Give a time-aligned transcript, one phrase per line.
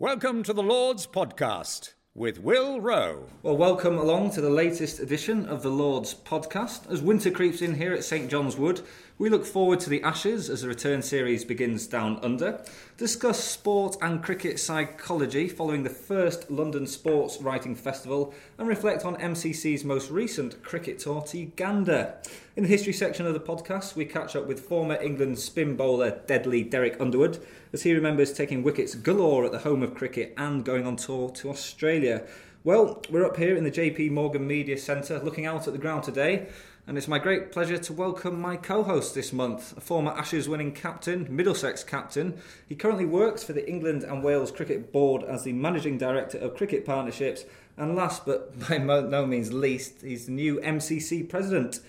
[0.00, 3.26] Welcome to the Lord's Podcast with Will Roe.
[3.42, 6.88] Well, welcome along to the latest edition of the Lord's podcast.
[6.88, 8.80] As winter creeps in here at St John's Wood,
[9.18, 12.64] we look forward to the Ashes as the return series begins down under,
[12.96, 19.16] discuss sport and cricket psychology following the first London Sports Writing Festival, and reflect on
[19.16, 22.18] MCC's most recent cricket tour to Uganda.
[22.54, 26.20] In the history section of the podcast, we catch up with former England spin bowler
[26.28, 30.64] deadly Derek Underwood as he remembers taking wickets galore at the home of cricket and
[30.64, 32.26] going on tour to Australia.
[32.64, 36.02] Well, we're up here in the JP Morgan Media Centre looking out at the ground
[36.02, 36.48] today,
[36.86, 40.48] and it's my great pleasure to welcome my co host this month, a former Ashes
[40.48, 42.38] winning captain, Middlesex captain.
[42.68, 46.56] He currently works for the England and Wales Cricket Board as the Managing Director of
[46.56, 47.44] Cricket Partnerships,
[47.76, 51.80] and last but by no means least, he's the new MCC President,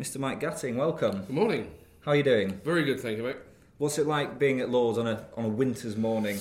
[0.00, 0.18] Mr.
[0.18, 0.76] Mike Gatting.
[0.76, 1.22] Welcome.
[1.22, 1.70] Good morning.
[2.00, 2.60] How are you doing?
[2.64, 3.45] Very good, thank you, mate.
[3.78, 6.38] What's it like being at Lords on a on a winter's morning?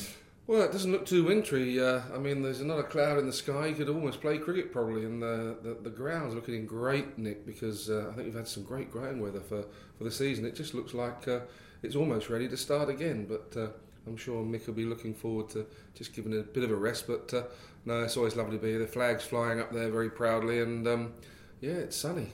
[0.47, 1.83] Well, it doesn't look too wintry.
[1.83, 3.67] Uh, I mean, there's not a cloud in the sky.
[3.67, 7.45] You could almost play cricket probably, and the the, the ground's looking in great nick
[7.45, 9.65] because uh, I think we've had some great ground weather for,
[9.97, 10.45] for the season.
[10.45, 11.39] It just looks like uh,
[11.83, 13.25] it's almost ready to start again.
[13.25, 13.67] But uh,
[14.07, 16.75] I'm sure Mick will be looking forward to just giving it a bit of a
[16.75, 17.05] rest.
[17.05, 17.43] But uh,
[17.83, 18.79] no, it's always lovely to be here.
[18.79, 21.13] The flag's flying up there very proudly, and um,
[21.59, 22.31] yeah, it's sunny.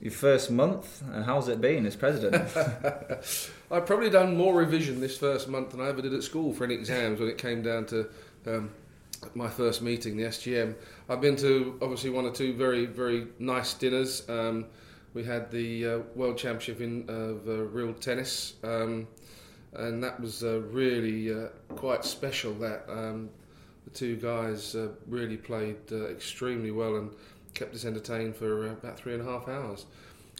[0.00, 2.50] Your first month, and how's it been as president?
[3.72, 6.64] I've probably done more revision this first month than I ever did at school for
[6.64, 8.08] any exams when it came down to
[8.46, 8.70] um,
[9.34, 10.74] my first meeting, the SGM.
[11.08, 14.28] I've been to obviously one or two very, very nice dinners.
[14.28, 14.66] Um,
[15.14, 19.06] we had the uh, World Championship in of uh, real tennis, um,
[19.74, 22.54] and that was uh, really uh, quite special.
[22.54, 23.30] That um,
[23.84, 27.12] the two guys uh, really played uh, extremely well and
[27.54, 29.86] kept us entertained for about three and a half hours.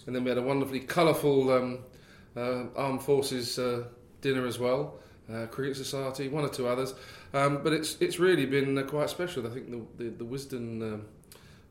[0.07, 1.79] And then we had a wonderfully colourful um,
[2.37, 3.85] uh, Armed Forces uh,
[4.21, 4.99] dinner as well,
[5.33, 6.95] uh, Cricket Society, one or two others.
[7.33, 9.47] Um, but it's it's really been uh, quite special.
[9.47, 11.07] I think the the, the Wisden um,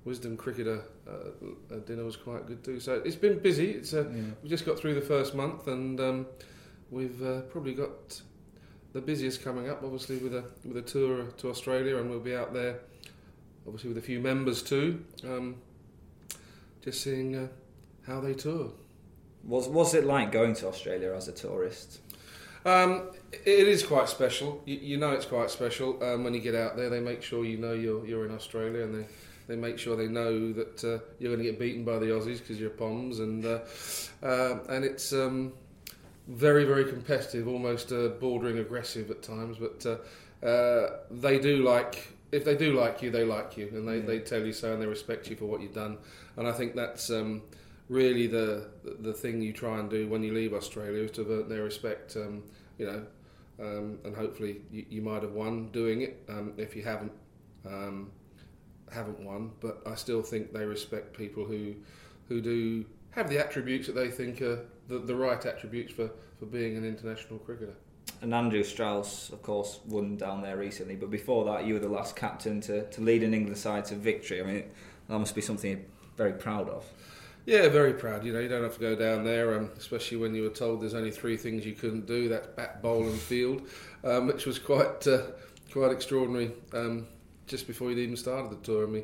[0.07, 2.79] Wisden Cricketer uh, dinner was quite good too.
[2.79, 3.71] So it's been busy.
[3.71, 4.21] It's uh, Yeah.
[4.43, 6.25] we just got through the first month, and um,
[6.91, 8.21] we've uh, probably got
[8.93, 9.83] the busiest coming up.
[9.83, 12.79] Obviously with a with a tour to Australia, and we'll be out there.
[13.67, 15.03] Obviously with a few members too.
[15.23, 15.55] Um,
[16.81, 17.47] just seeing uh,
[18.07, 18.71] how they tour.
[19.49, 21.99] Was was it like going to Australia as a tourist?
[22.65, 24.61] Um, it is quite special.
[24.65, 26.89] You, you know it's quite special um, when you get out there.
[26.89, 29.07] They make sure you know you're you're in Australia, and they,
[29.47, 32.39] they make sure they know that uh, you're going to get beaten by the Aussies
[32.39, 33.59] because you're Poms, and uh,
[34.21, 35.53] uh, and it's um,
[36.27, 39.57] very very competitive, almost uh, bordering aggressive at times.
[39.57, 43.87] But uh, uh, they do like if they do like you, they like you, and
[43.87, 45.97] they, they tell you so, and they respect you for what you've done.
[46.37, 47.41] And I think that's um,
[47.89, 48.69] really the
[48.99, 52.15] the thing you try and do when you leave Australia is to earn their respect.
[52.15, 52.43] Um,
[52.77, 53.05] you know,
[53.59, 56.23] um, and hopefully you, you might have won doing it.
[56.29, 57.11] Um, if you haven't,
[57.65, 58.11] um,
[58.93, 61.75] haven't won, but I still think they respect people who
[62.29, 66.45] who do have the attributes that they think are the, the right attributes for, for
[66.45, 67.73] being an international cricketer.
[68.21, 70.95] And Andrew Strauss, of course, won down there recently.
[70.95, 73.95] But before that, you were the last captain to, to lead an England side to
[73.95, 74.41] victory.
[74.41, 74.63] I mean,
[75.07, 75.79] that must be something you're
[76.17, 76.85] very proud of.
[77.45, 78.25] Yeah, very proud.
[78.25, 80.81] You know, you don't have to go down there, um, especially when you were told
[80.81, 83.67] there's only three things you couldn't do: that's bat, bowl, and field,
[84.03, 85.23] um, which was quite uh,
[85.71, 86.51] quite extraordinary.
[86.73, 87.07] Um,
[87.47, 89.03] just before you'd even started the tour, I mean,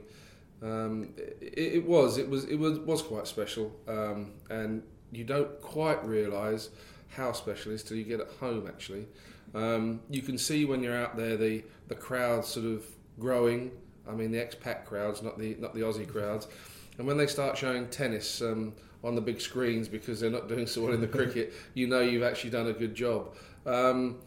[0.61, 5.59] um, it, it was it was it was was quite special, um, and you don't
[5.61, 6.69] quite realise
[7.09, 8.67] how special it is till you get at home.
[8.67, 9.07] Actually,
[9.55, 12.85] um, you can see when you're out there the the crowds sort of
[13.19, 13.71] growing.
[14.07, 16.47] I mean, the expat crowds, not the not the Aussie crowds.
[16.97, 20.67] And when they start showing tennis um, on the big screens because they're not doing
[20.67, 23.35] so well in the cricket, you know you've actually done a good job.
[23.65, 24.19] Um,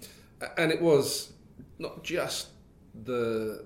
[0.57, 1.33] and it was
[1.79, 2.49] not just
[3.05, 3.65] the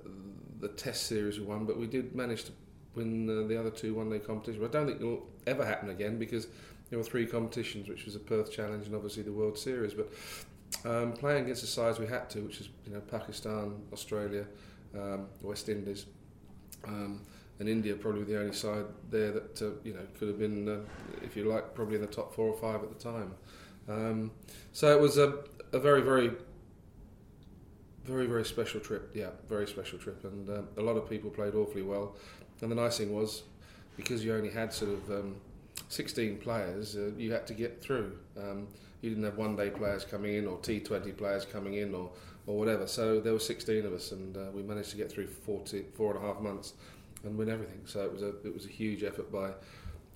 [0.61, 2.53] the Test series we won, but we did manage to
[2.95, 4.65] win uh, the other two one day competitions.
[4.65, 6.47] I don't think it'll ever happen again because
[6.89, 9.95] there were three competitions, which was the Perth Challenge and obviously the World Series.
[9.95, 10.13] But
[10.85, 14.47] um, playing against the sides we had to, which is you know Pakistan, Australia,
[14.95, 16.07] um, West Indies.
[16.85, 17.23] Um,
[17.63, 20.81] and India probably the only side there that uh, you know could have been, uh,
[21.23, 23.35] if you like, probably in the top four or five at the time.
[23.89, 24.33] Um,
[24.73, 26.33] so it was a, a very, very,
[28.05, 29.13] very, very special trip.
[29.15, 32.17] Yeah, very special trip, and uh, a lot of people played awfully well.
[32.61, 33.45] And the nice thing was,
[33.97, 35.37] because you only had sort of um,
[35.89, 38.19] 16 players, uh, you had to get through.
[38.37, 38.67] Um,
[39.03, 42.11] you didn't have one day players coming in or T20 players coming in or,
[42.47, 42.89] or whatever.
[42.89, 46.17] So there were 16 of us, and uh, we managed to get through 40, four
[46.17, 46.75] and a half months
[47.25, 47.81] and win everything.
[47.85, 49.53] So it was a it was a huge effort by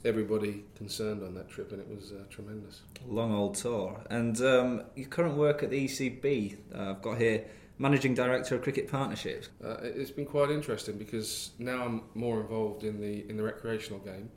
[0.04, 2.82] everybody concerned on that trip, and it was uh, tremendous.
[3.06, 4.02] Long old tour.
[4.10, 7.44] And um, your current work at the ECB, uh, I've got here.
[7.78, 9.50] Managing Director of Cricket Partnerships.
[9.62, 13.98] Uh, it's been quite interesting because now I'm more involved in the in the recreational
[13.98, 14.30] game,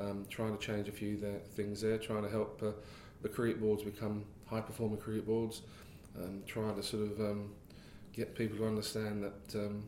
[0.00, 2.70] um, trying to change a few there, things there, trying to help uh,
[3.22, 5.62] the cricket boards become high performing cricket boards,
[6.16, 7.50] um, trying to sort of um,
[8.12, 9.82] get people to understand that um,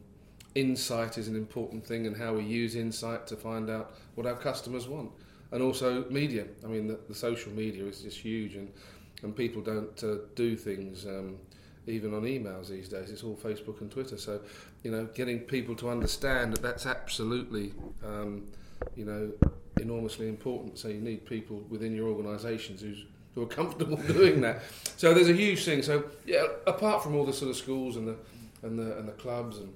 [0.56, 4.37] insight is an important thing and how we use insight to find out what our
[4.37, 5.11] customers want.
[5.53, 6.47] And also media.
[6.64, 8.73] I mean, the, the social media is just huge, and
[9.23, 11.37] and people don't uh, do things um,
[11.87, 13.11] even on emails these days.
[13.11, 14.17] It's all Facebook and Twitter.
[14.19, 14.41] So,
[14.82, 17.73] you know, getting people to understand that that's absolutely,
[18.05, 18.49] um,
[18.97, 19.32] you know,
[19.81, 20.79] enormously important.
[20.79, 23.05] So you need people within your organisations who's
[23.35, 24.62] who are comfortable doing that.
[24.97, 25.82] So there's a huge thing.
[25.82, 28.17] So yeah, apart from all the sort of schools and the
[28.62, 29.73] and the and the clubs and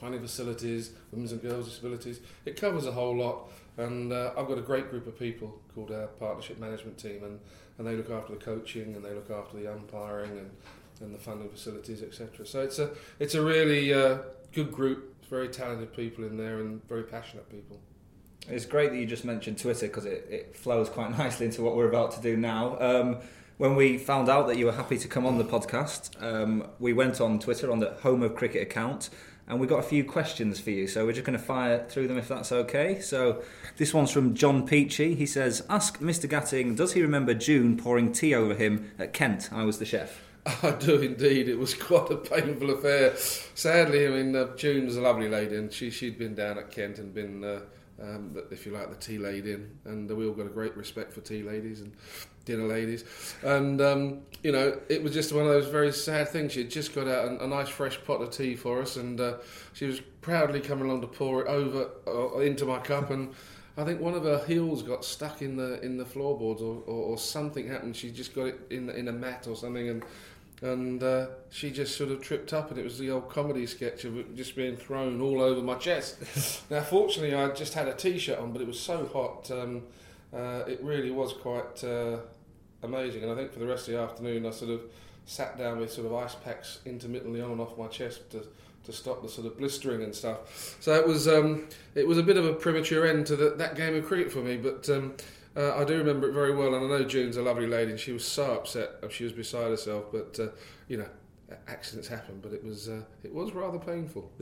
[0.00, 2.20] planning facilities, women's and girls' disabilities.
[2.46, 5.92] It covers a whole lot, and uh, I've got a great group of people called
[5.92, 7.38] our partnership management team, and,
[7.78, 10.50] and they look after the coaching and they look after the umpiring and,
[11.00, 12.46] and the funding facilities, etc.
[12.46, 14.18] So it's a it's a really uh,
[14.52, 17.78] good group, very talented people in there, and very passionate people.
[18.48, 21.76] It's great that you just mentioned Twitter because it, it flows quite nicely into what
[21.76, 22.78] we're about to do now.
[22.80, 23.18] Um,
[23.58, 26.94] when we found out that you were happy to come on the podcast, um, we
[26.94, 29.10] went on Twitter on the Home of Cricket account
[29.50, 30.86] and we've got a few questions for you.
[30.86, 33.00] So we're just going to fire through them if that's okay.
[33.00, 33.42] So
[33.76, 35.16] this one's from John Peachy.
[35.16, 36.28] He says, "Ask Mr.
[36.28, 39.50] Gatting, does he remember June pouring tea over him at Kent?
[39.52, 40.22] I was the chef."
[40.62, 41.48] I do indeed.
[41.48, 43.14] It was quite a painful affair.
[43.16, 46.70] Sadly, I mean, uh, June was a lovely lady, and she she'd been down at
[46.70, 47.44] Kent and been.
[47.44, 47.60] Uh,
[48.02, 51.20] um, if you like, the tea lady, and we all got a great respect for
[51.20, 51.92] tea ladies and
[52.50, 53.04] dinner ladies.
[53.42, 56.52] And, um, you know, it was just one of those very sad things.
[56.52, 59.20] She had just got out a, a nice fresh pot of tea for us, and
[59.20, 59.34] uh,
[59.72, 63.10] she was proudly coming along to pour it over uh, into my cup.
[63.10, 63.34] And
[63.76, 67.12] I think one of her heels got stuck in the in the floorboards, or, or,
[67.12, 67.96] or something happened.
[67.96, 70.04] She just got it in in a mat or something, and
[70.62, 74.04] and uh, she just sort of tripped up, and it was the old comedy sketch
[74.04, 76.18] of it just being thrown all over my chest.
[76.70, 79.50] now, fortunately, I just had a t-shirt on, but it was so hot.
[79.50, 79.82] Um,
[80.32, 82.18] uh, it really was quite uh,
[82.82, 83.22] amazing.
[83.22, 84.82] And I think for the rest of the afternoon, I sort of
[85.26, 88.44] sat down with sort of ice packs intermittently on and off my chest to
[88.82, 90.76] to stop the sort of blistering and stuff.
[90.80, 93.76] So it was um, it was a bit of a premature end to the, that
[93.76, 94.88] game of cricket for me, but.
[94.88, 95.14] Um,
[95.56, 97.98] uh, I do remember it very well, and I know June's a lovely lady, and
[97.98, 98.90] she was so upset.
[99.10, 100.50] She was beside herself, but uh,
[100.86, 101.08] you know,
[101.66, 102.38] accidents happen.
[102.40, 104.30] But it was uh, it was rather painful.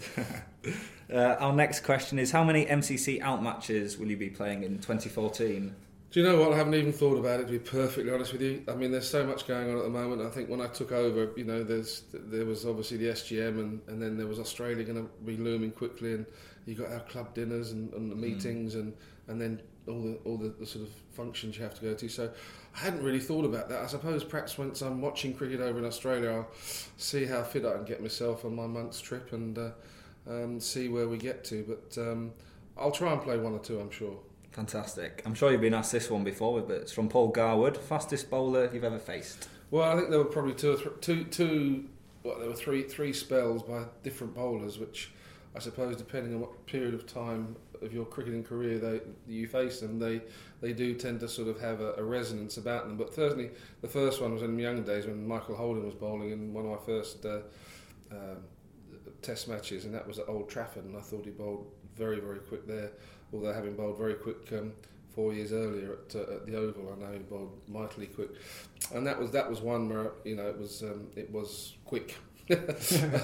[1.11, 4.75] Uh, our next question is: How many MCC out matches will you be playing in
[4.75, 5.75] 2014?
[6.11, 6.55] Do you know what?
[6.55, 7.47] I haven't even thought about it.
[7.47, 9.91] To be perfectly honest with you, I mean, there's so much going on at the
[9.91, 10.23] moment.
[10.23, 13.81] I think when I took over, you know, there's there was obviously the SGM, and,
[13.89, 16.25] and then there was Australia going to be looming quickly, and
[16.65, 18.21] you got our club dinners and, and the mm.
[18.21, 18.81] meetings, mm.
[18.81, 18.95] and
[19.29, 22.09] and then all the all the, the, sort of functions you have to go to.
[22.09, 22.31] So
[22.75, 23.83] I hadn't really thought about that.
[23.83, 26.49] I suppose perhaps once I'm watching cricket over in Australia, I'll
[26.97, 29.71] see how fit I can get myself on my month's trip and uh,
[30.27, 31.65] um, see where we get to.
[31.69, 32.33] But um,
[32.79, 33.79] I'll try and play one or two.
[33.79, 34.17] I'm sure.
[34.59, 35.23] Fantastic.
[35.25, 37.77] I'm sure you've been asked this one before, but it's from Paul Garwood.
[37.77, 39.49] Fastest bowler you've ever faced?
[39.71, 41.85] Well, I think there were probably two, th- two, two.
[42.25, 45.13] Well, there were three, three spells by different bowlers, which
[45.55, 49.79] I suppose, depending on what period of time of your cricketing career they, you face
[49.79, 50.23] them, they
[50.61, 52.97] they do tend to sort of have a, a resonance about them.
[52.97, 53.51] But certainly,
[53.81, 56.65] the first one was in my young days when Michael Holding was bowling in one
[56.65, 57.43] of my first uh,
[58.11, 58.35] uh,
[59.23, 62.41] Test matches, and that was at Old Trafford, and I thought he bowled very, very
[62.41, 62.91] quick there
[63.33, 64.73] although having bowled very quick um,
[65.15, 68.31] four years earlier at, uh, at the Oval, I know he bowled mightily quick,
[68.95, 72.17] and that was that was one where you know it was um, it was quick.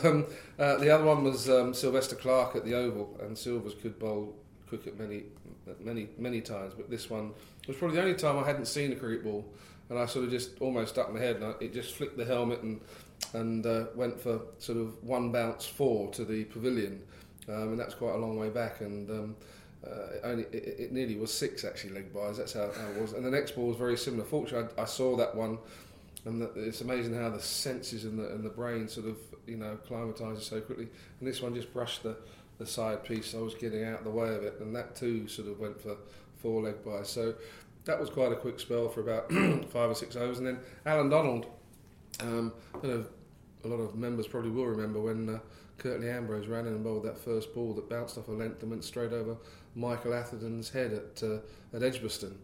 [0.04, 0.26] um,
[0.58, 4.34] uh, the other one was um, Sylvester Clarke at the Oval, and Silvers could bowl
[4.68, 5.24] quick at many
[5.80, 7.32] many many times, but this one
[7.66, 9.44] was probably the only time I hadn't seen a cricket ball
[9.90, 12.24] and I sort of just almost stuck my head, and I, it just flicked the
[12.24, 12.80] helmet and
[13.32, 17.02] and uh, went for sort of one bounce four to the pavilion,
[17.48, 19.10] um, and that's quite a long way back, and.
[19.10, 19.36] Um,
[19.86, 22.38] uh, it, only, it, it nearly was six actually leg byes.
[22.38, 23.12] That's how, how, it was.
[23.12, 24.24] And the next ball was very similar.
[24.24, 25.58] Fortunately, I, I saw that one,
[26.24, 29.56] and the, it's amazing how the senses and the and the brain sort of you
[29.56, 30.88] know acclimatises so quickly.
[31.20, 32.16] And this one just brushed the
[32.58, 33.34] the side piece.
[33.34, 35.80] I was getting out of the way of it, and that too sort of went
[35.80, 35.96] for
[36.36, 37.08] four leg byes.
[37.08, 37.34] So
[37.84, 39.30] that was quite a quick spell for about
[39.70, 40.38] five or six overs.
[40.38, 41.46] And then Allan Donald,
[42.20, 45.38] um, a lot of members probably will remember when uh,
[45.78, 48.70] Curtly Ambrose ran in and bowled that first ball that bounced off a length and
[48.70, 49.36] went straight over
[49.74, 51.38] Michael Atherton's head at uh,
[51.74, 52.36] at Edgbaston.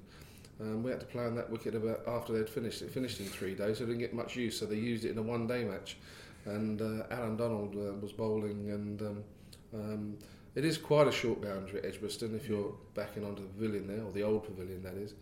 [0.61, 2.83] Um, we had to play on that wicket about after they'd finished.
[2.83, 4.59] It finished in three days, so didn't get much use.
[4.59, 5.97] So they used it in a one-day match,
[6.45, 9.25] and uh, Allan Donald uh, was bowling, and um,
[9.73, 10.19] um,
[10.55, 14.05] it is quite a short boundary at Edgbaston if you're backing onto the pavilion there,
[14.05, 15.15] or the old pavilion that is.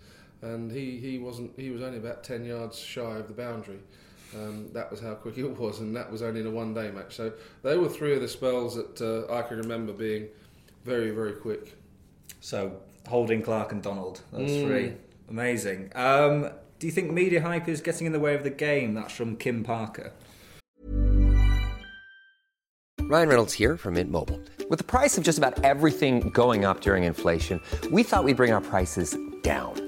[0.43, 1.53] And he, he wasn't.
[1.57, 3.79] He was only about ten yards shy of the boundary.
[4.35, 7.15] Um, that was how quick it was, and that was only in a one-day match.
[7.15, 10.29] So they were three of the spells that uh, I can remember being
[10.85, 11.77] very, very quick.
[12.41, 12.73] So
[13.09, 14.21] Holding, Clarke, and Donald.
[14.33, 14.67] Those Mm.
[14.67, 14.93] three.
[15.31, 15.91] Amazing.
[15.95, 18.95] Um, do you think media hype is getting in the way of the game?
[18.95, 20.13] That's from Kim Parker.
[23.01, 24.39] Ryan Reynolds here from Mint Mobile.
[24.69, 28.53] With the price of just about everything going up during inflation, we thought we'd bring
[28.53, 29.88] our prices down.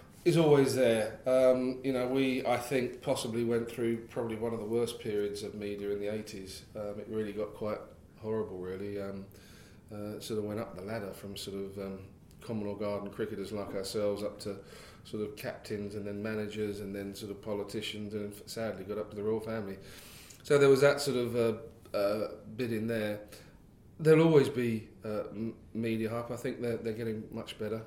[0.23, 1.19] is always there.
[1.25, 5.43] Um, you know, we I think possibly went through probably one of the worst periods
[5.43, 6.61] of media in the 80s.
[6.75, 7.79] Um, it really got quite
[8.21, 9.01] horrible, really.
[9.01, 9.25] Um,
[9.91, 11.99] uh, sort of went up the ladder from sort of um,
[12.39, 14.55] Commonwealth Garden cricketers like ourselves up to
[15.03, 19.09] sort of captains and then managers and then sort of politicians and sadly got up
[19.09, 19.77] to the royal family.
[20.43, 23.19] So there was that sort of uh, uh, bit in there.
[23.99, 25.23] There'll always be uh,
[25.73, 26.31] media hype.
[26.31, 27.81] I think they're, they're getting much better.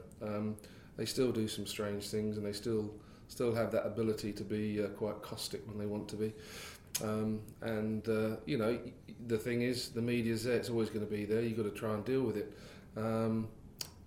[0.97, 2.95] They still do some strange things, and they still
[3.29, 6.33] still have that ability to be uh, quite caustic when they want to be.
[7.03, 8.79] Um, and uh, you know,
[9.27, 10.57] the thing is, the media's there.
[10.57, 11.41] It's always going to be there.
[11.41, 12.53] You've got to try and deal with it.
[12.97, 13.49] Um,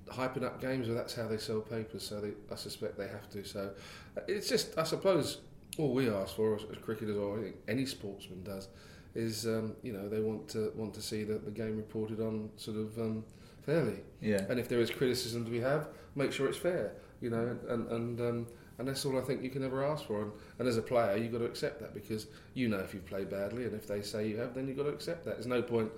[0.08, 2.04] hyping up games, well, that's how they sell papers.
[2.04, 3.44] So they, I suspect they have to.
[3.44, 3.72] So
[4.16, 5.40] uh, it's just, I suppose,
[5.78, 8.70] all we ask for as, as cricketers or any sportsman does
[9.16, 12.50] is, um, you know, they want to want to see the, the game reported on
[12.56, 13.24] sort of um,
[13.68, 14.00] fairly.
[14.22, 14.42] Yeah.
[14.50, 16.94] And if there is criticism to be have, make sure it's fair.
[17.22, 18.48] You know, and and um,
[18.80, 20.22] and that's all I think you can ever ask for.
[20.24, 23.00] And, and as a player, you've got to accept that because you know if you
[23.02, 25.36] play badly, and if they say you have, then you've got to accept that.
[25.36, 25.92] There's no point,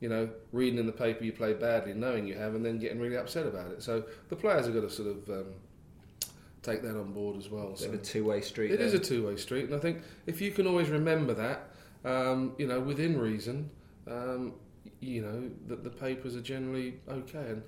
[0.00, 3.00] you know, reading in the paper you play badly, knowing you have, and then getting
[3.00, 3.82] really upset about it.
[3.82, 5.46] So the players have got to sort of um,
[6.62, 7.70] take that on board as well.
[7.70, 8.70] Bit So a two-way street.
[8.70, 9.00] it is there.
[9.00, 11.70] a two-way street, and I think if you can always remember that,
[12.04, 13.70] um, you know, within reason,
[14.06, 14.52] um,
[15.00, 17.62] you know, that the papers are generally okay, and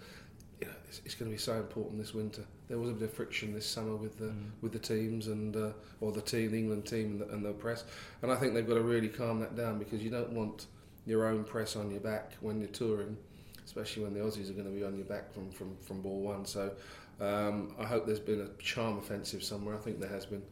[0.61, 2.42] you know, it's, it's going to be so important this winter.
[2.68, 5.70] There was a bit of friction this summer with the with the teams and uh,
[6.00, 7.85] or the team, the England team, and the, and the press,
[8.23, 10.66] and I think they've got to really calm that down because you don't want
[11.06, 13.16] your own press on your back when you're touring,
[13.64, 16.20] especially when the Aussies are going to be on your back from from, from ball
[16.20, 16.44] one.
[16.44, 16.73] So
[17.20, 19.75] um, I hope there's been a charm offensive somewhere.
[19.75, 20.42] I think there has been,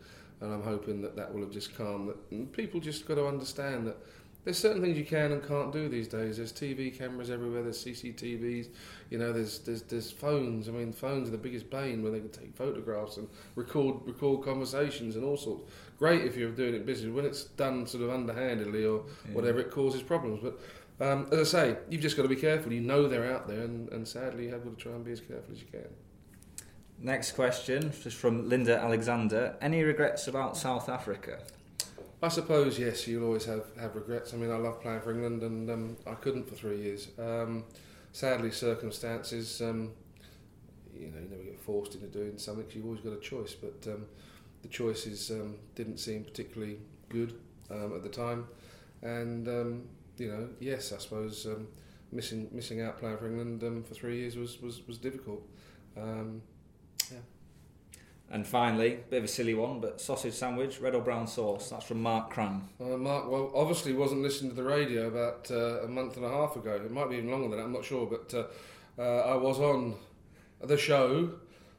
[0.41, 2.09] and I'm hoping that that will have just calmed.
[2.09, 3.97] That people just got to understand that
[4.47, 6.37] there's certain things you can and can't do these days.
[6.37, 7.65] There's TV cameras everywhere.
[7.65, 8.69] There's CCTVs.
[9.11, 10.69] You know, there's there's there's phones.
[10.69, 14.45] I mean, phones are the biggest bane where they can take photographs and record record
[14.45, 15.69] conversations and all sorts.
[15.99, 17.13] Great if you're doing it business.
[17.13, 20.39] When it's done sort of underhandedly or whatever, it causes problems.
[20.41, 20.61] But
[21.05, 22.73] um, as I say, you've just got to be careful.
[22.73, 25.11] You know they're out there, and, and sadly, you have got to try and be
[25.11, 25.89] as careful as you can.
[27.01, 29.57] Next question is from Linda Alexander.
[29.61, 31.41] Any regrets about South Africa?
[32.23, 34.33] I suppose yes, you'll always have, have regrets.
[34.33, 37.09] I mean, I love playing for England, and um, I couldn't for three years.
[37.19, 37.65] Um,
[38.13, 39.93] sadly, circumstances, um,
[40.95, 42.65] you know, you never get forced into doing something.
[42.65, 44.07] 'cause you've always got a choice, but um,
[44.63, 47.35] the choices um, didn't seem particularly good
[47.71, 48.47] um, at the time.
[49.03, 49.47] And
[50.19, 51.47] you know, yes, I suppose
[52.13, 55.43] missing missing out playing for England for three years was was, was difficult.
[58.29, 61.71] And finally, a bit of a silly one, but sausage sandwich, red or brown sauce.
[61.71, 62.69] That's from Mark Cram.
[62.81, 66.29] Uh, Mark, well, obviously wasn't listening to the radio about uh, a month and a
[66.29, 66.75] half ago.
[66.75, 67.65] It might be even longer than that.
[67.65, 69.95] I'm not sure, but uh, uh, I was on
[70.61, 71.35] the show.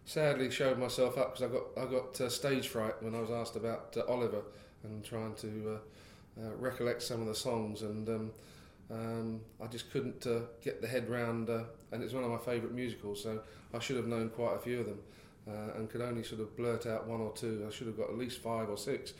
[0.05, 3.29] Sadly, showed myself up because I got I got uh, stage fright when I was
[3.29, 4.41] asked about uh, Oliver
[4.83, 5.79] and trying to
[6.37, 8.31] recollect some of the songs, and um,
[8.89, 10.25] um, I just couldn't
[10.63, 11.49] get the head round.
[11.49, 13.41] And it's one of my favourite musicals, so
[13.73, 14.99] I should have known quite a few of them,
[15.47, 17.65] uh, and could only sort of blurt out one or two.
[17.67, 19.13] I should have got at least five or six.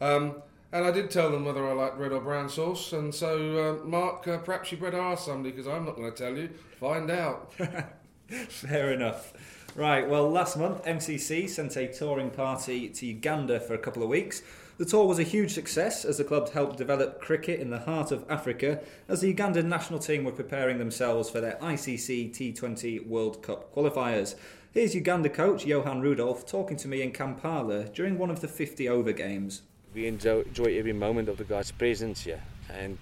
[0.00, 3.80] Um, and I did tell them whether I liked red or brown sauce, and so
[3.82, 6.50] uh, Mark, uh, perhaps you better ask somebody because I'm not going to tell you.
[6.80, 7.54] Find out.
[8.48, 9.32] Fair enough.
[9.76, 14.08] Right, well, last month MCC sent a touring party to Uganda for a couple of
[14.08, 14.42] weeks.
[14.76, 18.10] The tour was a huge success as the club helped develop cricket in the heart
[18.10, 23.40] of Africa as the Ugandan national team were preparing themselves for their ICC T20 World
[23.40, 24.34] Cup qualifiers.
[24.74, 28.88] Here's Uganda coach Johan Rudolph talking to me in Kampala during one of the 50
[28.88, 29.62] over games.
[29.94, 32.98] We enjoy, every moment of the guys' presence here, and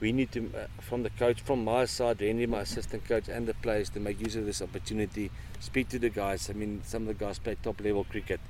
[0.00, 3.46] we need to, uh, from the coach, from my side, Randy, my assistant coach, and
[3.46, 6.50] the players, to make use of this opportunity, speak to the guys.
[6.50, 8.40] I mean, some of the guys play top level cricket,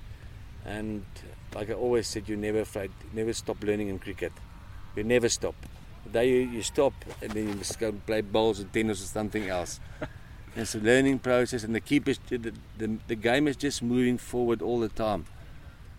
[0.64, 1.04] and
[1.54, 4.32] like I always said, you never afraid, never stop learning in cricket.
[4.96, 5.54] You never stop.
[6.06, 9.06] The day you, you stop, and then you must go play bowls or tennis or
[9.06, 9.78] something else.
[10.56, 14.62] It's a learning process, and the keepers, the, the, the game is just moving forward
[14.62, 15.26] all the time.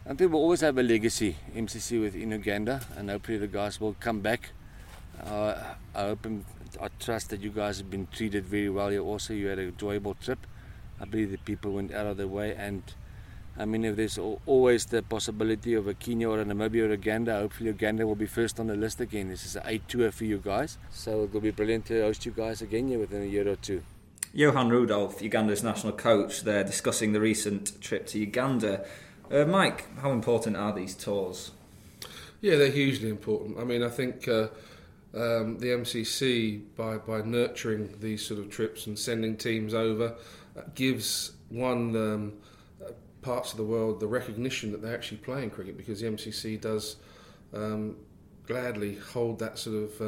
[0.06, 4.22] Think we'll always have a legacy MCC within Uganda, and hopefully the guys will come
[4.22, 4.52] back.
[5.22, 5.56] Uh,
[5.96, 6.46] I hope and
[6.80, 9.02] I trust that you guys have been treated very well here.
[9.02, 10.46] Also, you had an enjoyable trip.
[11.02, 12.84] I believe the people went out of their way, and
[13.58, 17.36] I mean, if there's always the possibility of a Kenya or a Namibia or Uganda,
[17.38, 19.30] hopefully Uganda will be first on the list again.
[19.30, 22.32] This is eight tour for you guys, so it will be brilliant to host you
[22.32, 23.82] guys again here within a year or two.
[24.36, 28.86] Johan Rudolph, Uganda's national coach, they're discussing the recent trip to Uganda.
[29.32, 31.52] Uh, Mike, how important are these tours?
[32.42, 33.58] Yeah, they're hugely important.
[33.58, 34.50] I mean, I think uh,
[35.14, 40.16] um, the MCC, by, by nurturing these sort of trips and sending teams over,
[40.58, 42.34] uh, gives one um,
[42.86, 46.60] uh, parts of the world the recognition that they're actually playing cricket because the MCC
[46.60, 46.98] does
[47.54, 47.96] um,
[48.48, 50.02] gladly hold that sort of.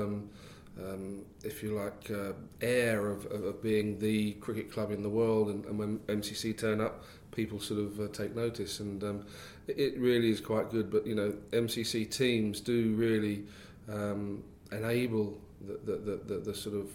[0.79, 5.09] Um, if you like, uh, air of, of, of, being the cricket club in the
[5.09, 9.25] world, and, and when MCC turn up, people sort of uh, take notice, and um,
[9.67, 10.91] it, it, really is quite good.
[10.91, 13.45] But you know, MCC teams do really
[13.91, 16.89] um, enable the the, the, the, the, sort of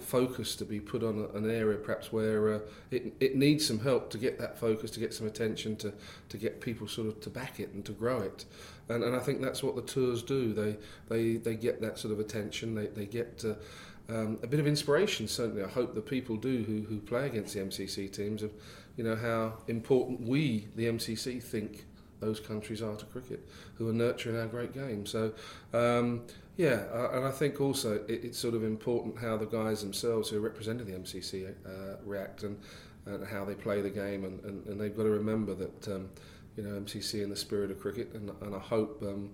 [0.00, 2.58] focus to be put on an area perhaps where uh,
[2.90, 5.92] it, it needs some help to get that focus, to get some attention, to,
[6.28, 8.44] to get people sort of to back it and to grow it.
[8.88, 10.52] And, and I think that's what the tours do.
[10.52, 10.76] They,
[11.08, 13.54] they, they get that sort of attention, they, they get uh,
[14.08, 15.64] um, a bit of inspiration, certainly.
[15.64, 18.52] I hope the people do who, who play against the MCC teams of
[18.96, 21.84] you know how important we, the MCC, think
[22.20, 25.04] those countries are to cricket, who are nurturing our great game.
[25.04, 25.32] So,
[25.74, 26.22] um,
[26.56, 30.30] yeah, uh, and I think also it, it's sort of important how the guys themselves
[30.30, 32.58] who are representing the MCC uh, react and,
[33.04, 36.08] and how they play the game, and, and, and they've got to remember that um,
[36.56, 39.30] you know MCC in the spirit of cricket, and, and I hope um,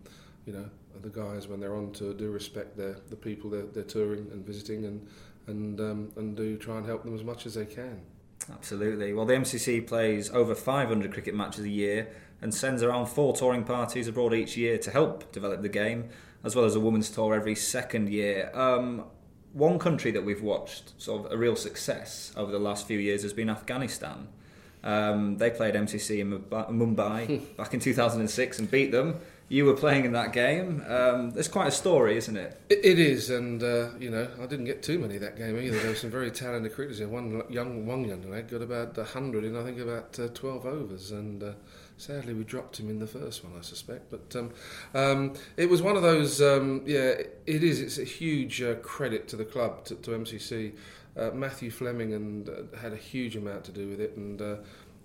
[0.47, 0.69] you know
[1.01, 4.45] the guys when they're on tour do respect their the people they're, they're touring and
[4.45, 5.07] visiting, and
[5.47, 8.01] and um, and do try and help them as much as they can.
[8.51, 9.13] Absolutely.
[9.13, 12.09] Well, the MCC plays over 500 cricket matches a year
[12.41, 16.09] and sends around four touring parties abroad each year to help develop the game,
[16.43, 18.51] as well as a women's tour every second year.
[18.53, 19.05] Um,
[19.53, 23.23] one country that we've watched sort of a real success over the last few years
[23.23, 24.29] has been Afghanistan.
[24.85, 29.21] Um, they played MCC in Mumbai back in 2006 and beat them
[29.53, 30.83] you were playing in that game.
[30.89, 32.59] Um, it's quite a story, isn't it?
[32.71, 35.79] It, it is, and uh, you know, I didn't get too many that game either.
[35.79, 36.99] There were some very talented cricketers.
[36.99, 37.09] Here.
[37.09, 41.11] One young, one young lad got about hundred in I think about uh, twelve overs,
[41.11, 41.53] and uh,
[41.99, 44.11] sadly we dropped him in the first one, I suspect.
[44.11, 44.53] But um,
[44.95, 46.41] um, it was one of those.
[46.41, 47.83] Um, yeah, it is.
[47.83, 50.73] It's a huge uh, credit to the club, to, to MCC.
[51.15, 54.41] Uh, Matthew Fleming and uh, had a huge amount to do with it, and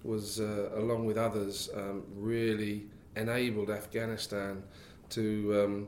[0.04, 4.64] was along with others um, really enabled Afghanistan
[5.10, 5.88] to um,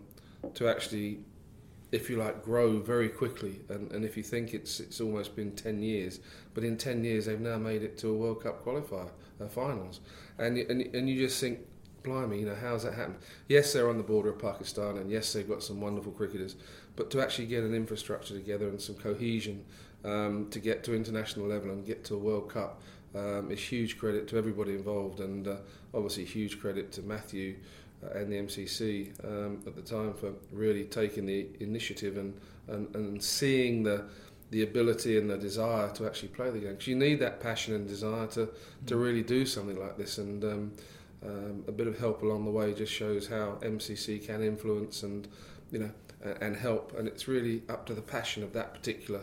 [0.54, 1.20] to actually,
[1.92, 3.62] if you like, grow very quickly.
[3.70, 6.20] And, and if you think it's it's almost been ten years,
[6.54, 9.10] but in ten years they've now made it to a World Cup qualifier
[9.42, 10.02] uh, finals,
[10.38, 11.60] and and and you just think.
[12.02, 13.18] Blimey, you know, how's that happened?
[13.50, 16.56] Yes, they're on the border of Pakistan, and yes, they've got some wonderful cricketers,
[16.96, 19.66] but to actually get an infrastructure together and some cohesion
[20.06, 22.82] um, to get to international level and get to a World Cup
[23.16, 25.58] um, is huge credit to everybody involved, and uh,
[25.94, 27.56] obviously huge credit to Matthew
[28.04, 32.96] uh, and the MCC um, at the time for really taking the initiative and, and,
[32.96, 34.06] and seeing the
[34.52, 36.72] the ability and the desire to actually play the game.
[36.72, 38.50] Because you need that passion and desire to,
[38.88, 39.04] to mm.
[39.04, 40.18] really do something like this.
[40.18, 40.72] And um,
[41.24, 45.28] um, a bit of help along the way just shows how MCC can influence and
[45.72, 45.92] you know
[46.42, 46.98] and help.
[46.98, 49.22] And it's really up to the passion of that particular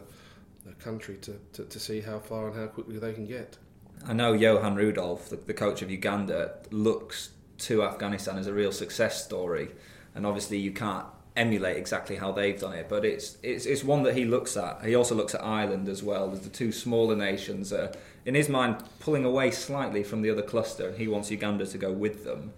[0.66, 3.58] uh, country to, to, to see how far and how quickly they can get.
[4.04, 8.72] I know Johan Rudolph, the, the coach of Uganda, looks to Afghanistan as a real
[8.72, 9.70] success story,
[10.14, 11.06] and obviously you can't
[11.36, 14.84] emulate exactly how they've done it, but it's it's it's one that he looks at.
[14.84, 16.32] He also looks at Ireland as well.
[16.32, 17.92] as the two smaller nations are,
[18.24, 20.92] in his mind, pulling away slightly from the other cluster.
[20.92, 22.52] He wants Uganda to go with them.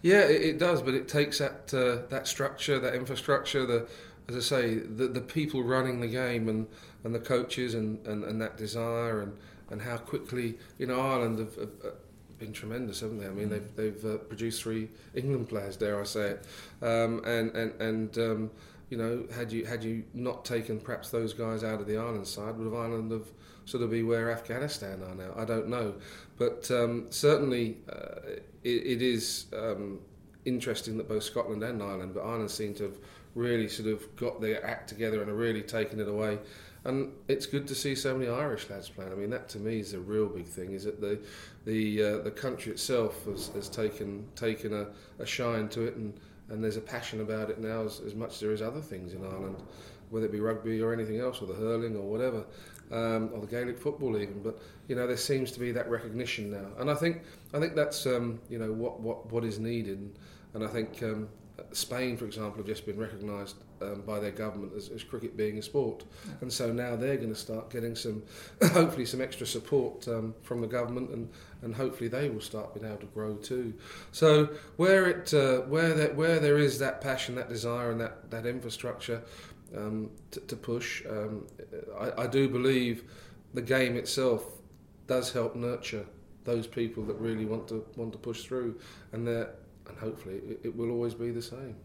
[0.00, 3.88] Yeah, it, it does, but it takes that uh, that structure, that infrastructure, the
[4.28, 6.66] as I say, the the people running the game and,
[7.04, 9.36] and the coaches and, and, and that desire and,
[9.70, 11.94] and how quickly you know Ireland have, have
[12.38, 13.26] been tremendous, haven't they?
[13.26, 16.46] I mean, they've they've uh, produced three England players, dare I say it,
[16.82, 18.18] um, and and and.
[18.18, 18.50] Um,
[18.90, 22.26] you know, had you had you not taken perhaps those guys out of the Ireland
[22.26, 23.26] side, would have Ireland have
[23.66, 25.34] sort of be where Afghanistan are now?
[25.36, 25.94] I don't know,
[26.38, 28.20] but um, certainly uh,
[28.64, 30.00] it, it is um,
[30.44, 32.96] interesting that both Scotland and Ireland, but Ireland seem to have
[33.34, 36.38] really sort of got their act together and are really taking it away.
[36.84, 39.12] And it's good to see so many Irish lads playing.
[39.12, 40.72] I mean, that to me is a real big thing.
[40.72, 41.18] Is that the
[41.64, 44.88] the uh, the country itself has, has taken taken a,
[45.18, 46.14] a shine to it, and,
[46.48, 49.12] and there's a passion about it now as, as much as there is other things
[49.12, 49.56] in Ireland,
[50.10, 52.44] whether it be rugby or anything else, or the hurling or whatever,
[52.92, 54.40] um, or the Gaelic football even.
[54.42, 57.74] But you know, there seems to be that recognition now, and I think I think
[57.74, 60.16] that's um, you know what what what is needed,
[60.54, 61.28] and, I think um,
[61.72, 65.58] Spain, for example, have just been recognised um, by their government as, as, cricket being
[65.58, 66.34] a sport, yeah.
[66.40, 68.22] and so now they're going to start getting some,
[68.72, 71.28] hopefully, some extra support um, from the government, and,
[71.62, 73.74] and hopefully they will start being able to grow too.
[74.12, 78.30] So where it uh, where that where there is that passion, that desire, and that
[78.30, 79.22] that infrastructure
[79.76, 81.46] um, to, to, push, um,
[81.98, 83.04] I, I do believe
[83.54, 84.44] the game itself
[85.06, 86.06] does help nurture
[86.44, 88.78] those people that really want to want to push through,
[89.12, 89.50] and they're
[89.88, 91.76] and hopefully it, it will always be the same.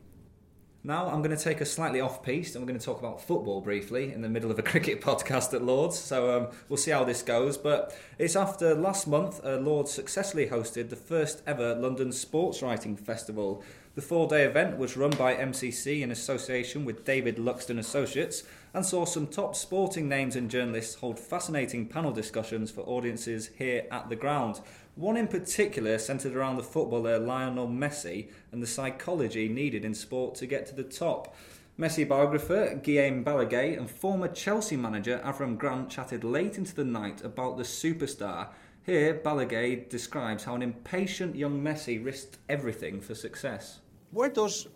[0.86, 3.22] Now I'm going to take a slightly off piece and we're going to talk about
[3.22, 5.98] football briefly in the middle of a cricket podcast at Lords.
[5.98, 7.58] So um, we'll see how this goes.
[7.58, 12.98] But it's after last month, uh, Lords successfully hosted the first ever London Sports Writing
[12.98, 13.64] Festival.
[13.96, 18.44] The four day event was run by MCC in association with David Luxton Associates
[18.74, 23.86] and saw some top sporting names and journalists hold fascinating panel discussions for audiences here
[23.90, 24.60] at the ground.
[24.96, 30.36] One in particular centred around the footballer Lionel Messi and the psychology needed in sport
[30.36, 31.36] to get to the top.
[31.80, 37.24] Messi biographer Guillem Balague and former Chelsea manager Avram Grant chatted late into the night
[37.24, 38.50] about the superstar.
[38.86, 43.80] Here, Balague describes how an impatient young Messi risked everything for success.
[44.12, 44.68] Where does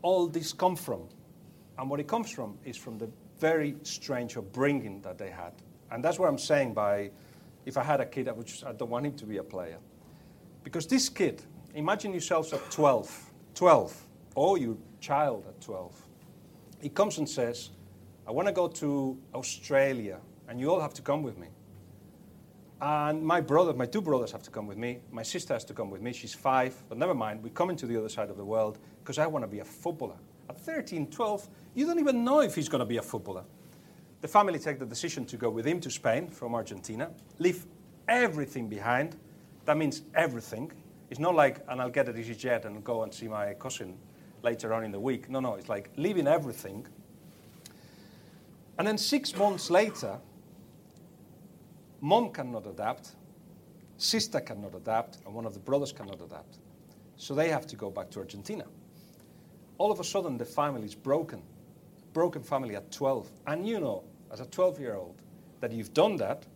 [0.00, 1.06] all this come from?
[1.76, 5.52] And what it comes from is from the very strange upbringing that they had.
[5.90, 7.10] And that's what I'm saying by
[7.66, 9.42] if I had a kid, I, would just, I don't want him to be a
[9.42, 9.78] player.
[10.62, 11.42] Because this kid,
[11.74, 15.94] imagine yourselves at 12, 12, or your child at 12.
[16.80, 17.70] He comes and says,
[18.26, 21.48] I want to go to Australia, and you all have to come with me.
[22.80, 25.00] And my brother, my two brothers have to come with me.
[25.10, 26.12] My sister has to come with me.
[26.12, 27.42] She's five, but never mind.
[27.42, 29.64] We're coming to the other side of the world because I want to be a
[29.64, 30.16] footballer.
[30.48, 33.44] At 13, 12, you don't even know if he's going to be a footballer.
[34.22, 37.66] The family take the decision to go with him to Spain from Argentina, leave
[38.08, 39.16] everything behind.
[39.66, 40.72] That means everything.
[41.10, 43.96] It's not like, and I'll get a EasyJet and go and see my cousin
[44.42, 45.28] later on in the week.
[45.28, 46.86] No, no, it's like leaving everything.
[48.78, 50.18] And then six months later,
[52.00, 53.12] mom cannot adapt,
[53.96, 56.58] sister cannot adapt, and one of the brothers cannot adapt.
[57.16, 58.64] So they have to go back to Argentina.
[59.78, 61.42] All of a sudden, the family is broken
[62.16, 64.02] broken family at 12, and you know,
[64.32, 65.16] as a 12 year old,
[65.60, 66.46] that you've done that,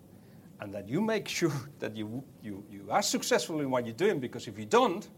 [0.60, 4.18] and that you make sure that you, you, you are successful in what you're doing,
[4.20, 5.10] because if you don't,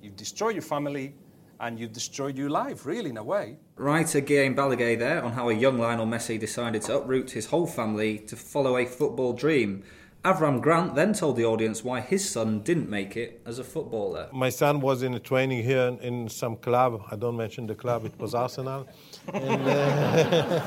[0.00, 1.14] you've destroyed your family
[1.60, 3.58] and you've destroyed your life, really, in a way.
[3.76, 7.66] Writer Guillem Balague there on how a young Lionel Messi decided to uproot his whole
[7.66, 9.84] family to follow a football dream.
[10.24, 14.28] Avram Grant then told the audience why his son didn't make it as a footballer.
[14.32, 17.02] My son was in a training here in, in some club.
[17.10, 18.88] I don't mention the club, it was Arsenal.
[19.34, 20.62] And, uh,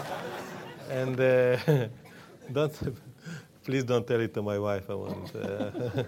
[0.91, 1.88] and uh,
[2.54, 2.98] don't,
[3.63, 5.36] please don't tell it to my wife, I won't.
[5.36, 6.04] Uh,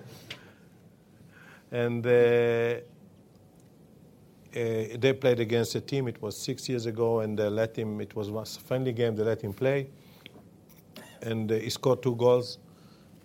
[1.71, 2.81] and uh, uh,
[4.53, 8.15] they played against a team, it was six years ago, and they let him, it
[8.15, 9.89] was a friendly game, they let him play.
[11.23, 12.59] And uh, he scored two goals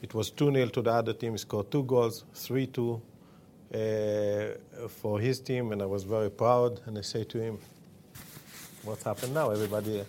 [0.04, 1.32] it was 2 0 to the other team.
[1.32, 3.00] He scored two goals, 3 2
[3.74, 3.78] uh,
[4.88, 6.78] for his team, and I was very proud.
[6.84, 7.58] And I say to him,
[8.82, 9.50] What happened now?
[9.50, 10.04] Everybody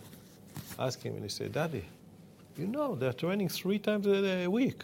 [0.77, 1.85] asked him, and he said, Daddy,
[2.57, 4.83] you know, they're training three times a week.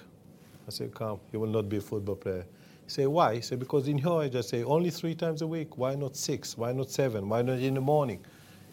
[0.65, 2.45] I said, Come, you will not be a football player.
[2.85, 3.35] He said, Why?
[3.35, 5.77] He said, Because in your age, I say, only three times a week.
[5.77, 6.57] Why not six?
[6.57, 7.27] Why not seven?
[7.27, 8.21] Why not in the morning?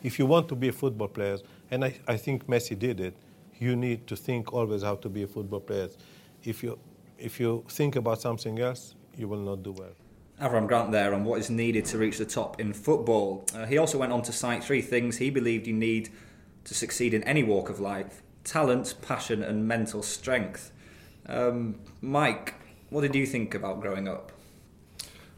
[0.05, 1.38] If you want to be a football player,
[1.72, 3.14] and I, I think Messi did it,
[3.59, 5.88] you need to think always how to be a football player
[6.44, 6.79] if you
[7.18, 9.94] if you think about something else, you will not do well.
[10.40, 13.44] Avram Grant there on what is needed to reach the top in football.
[13.53, 16.11] Uh, he also went on to cite three things he believed you need
[16.64, 20.72] to succeed in any walk of life talent, passion, and mental strength.
[21.27, 22.55] Um, Mike,
[22.88, 24.33] what did you think about growing up?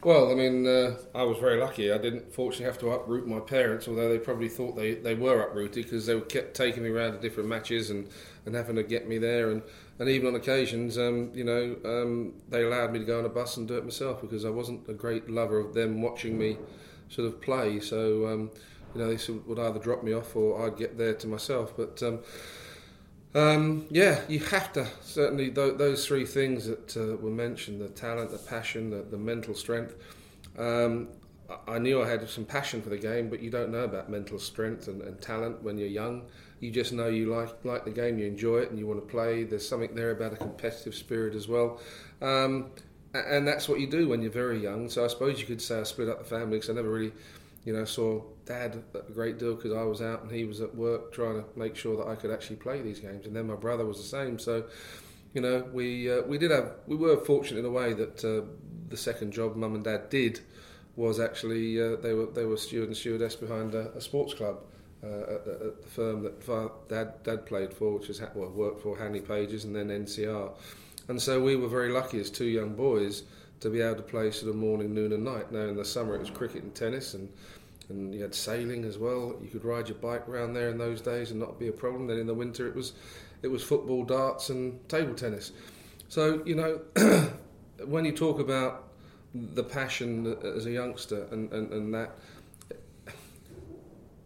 [0.02, 1.92] Well, I mean, uh, I was very lucky.
[1.92, 5.42] I didn't fortunately have to uproot my parents, although they probably thought they, they were
[5.42, 8.08] uprooted because they kept taking me around to different matches and,
[8.46, 9.50] and having to get me there.
[9.50, 9.62] And,
[10.00, 13.28] and even on occasions, um, you know, um, they allowed me to go on a
[13.28, 16.56] bus and do it myself because I wasn't a great lover of them watching me
[17.10, 17.80] sort of play.
[17.80, 18.50] So, um,
[18.94, 21.26] you know, they sort of would either drop me off or I'd get there to
[21.26, 21.74] myself.
[21.76, 22.20] But um,
[23.34, 27.88] um, yeah, you have to certainly th- those three things that uh, were mentioned: the
[27.88, 29.96] talent, the passion, the, the mental strength.
[30.58, 31.08] Um,
[31.68, 34.38] I knew I had some passion for the game, but you don't know about mental
[34.38, 36.22] strength and, and, talent when you're young.
[36.60, 39.06] You just know you like like the game, you enjoy it, and you want to
[39.06, 39.44] play.
[39.44, 41.80] There's something there about a competitive spirit as well,
[42.20, 42.70] um,
[43.14, 44.88] and that's what you do when you're very young.
[44.90, 47.12] So I suppose you could say I split up the family because I never really
[47.64, 50.74] you know, saw Dad a great deal because I was out and he was at
[50.74, 53.26] work trying to make sure that I could actually play these games.
[53.26, 54.38] And then my brother was the same.
[54.38, 54.64] So,
[55.34, 58.46] you know, we uh, we did have we were fortunate in a way that uh,
[58.88, 60.40] the second job Mum and Dad did
[60.96, 64.64] was actually uh, they were they were steward and stewardess behind a, a sports club.
[65.02, 69.20] Uh, at, the, firm that Dad Dad played for, which is well, worked for Handley
[69.20, 70.52] Pages and then NCR,
[71.08, 73.22] and so we were very lucky as two young boys
[73.60, 75.50] to be able to play sort of morning, noon, and night.
[75.52, 77.30] Now in the summer it was cricket and tennis, and
[77.90, 79.36] and you had sailing as well.
[79.42, 82.06] You could ride your bike around there in those days and not be a problem.
[82.06, 82.92] Then in the winter it was
[83.42, 85.52] it was football, darts, and table tennis.
[86.08, 86.80] So you know
[87.84, 88.84] when you talk about
[89.34, 92.16] the passion as a youngster and, and, and that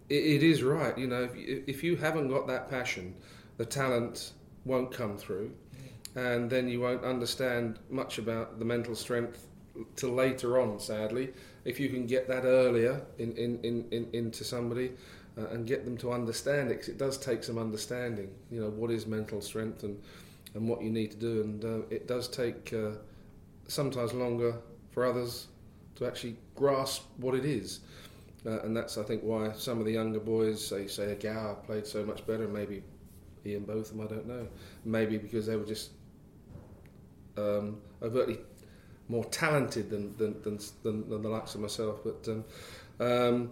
[0.08, 0.96] it, it is right.
[0.96, 3.14] You know, if, if you haven't got that passion,
[3.56, 4.32] the talent
[4.64, 5.52] won't come through
[6.16, 9.46] and then you won't understand much about the mental strength
[9.96, 11.32] till later on, sadly.
[11.64, 14.92] If you can get that earlier in, in, in, in into somebody
[15.36, 18.70] uh, and get them to understand it, because it does take some understanding, you know,
[18.70, 20.00] what is mental strength and,
[20.54, 21.40] and what you need to do.
[21.42, 22.90] And uh, it does take uh,
[23.66, 24.56] sometimes longer
[24.92, 25.48] for others
[25.96, 27.80] to actually grasp what it is.
[28.46, 31.54] Uh, and that's, I think, why some of the younger boys, say, say a Gower
[31.54, 32.82] played so much better, maybe
[33.46, 34.46] Ian Botham, I don't know.
[34.84, 35.90] Maybe because they were just
[37.36, 38.38] um, overtly
[39.08, 42.00] more talented than than, than, than, than the likes of myself.
[42.04, 42.44] But um,
[43.00, 43.50] um,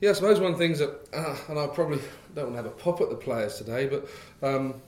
[0.00, 2.00] yeah, I suppose one of the things that, uh, and I probably
[2.34, 4.08] don't want to have a pop at the players today, but
[4.42, 4.80] um,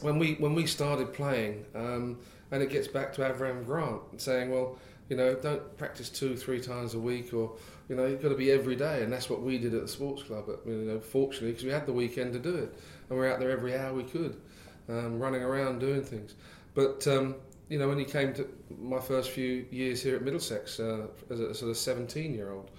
[0.00, 2.18] when we when we started playing, um,
[2.50, 6.60] and it gets back to Avram Grant saying, well, you know, don't practice two, three
[6.60, 7.56] times a week, or
[7.88, 9.88] you know, you've got to be every day, and that's what we did at the
[9.88, 10.44] sports club.
[10.46, 12.74] But, you know, fortunately, because we had the weekend to do it,
[13.08, 14.40] and we are out there every hour we could,
[14.88, 16.34] um, running around doing things.
[16.74, 17.36] But um,
[17.68, 21.40] you know, when he came to my first few years here at Middlesex uh, as
[21.40, 22.70] a sort of 17 year old,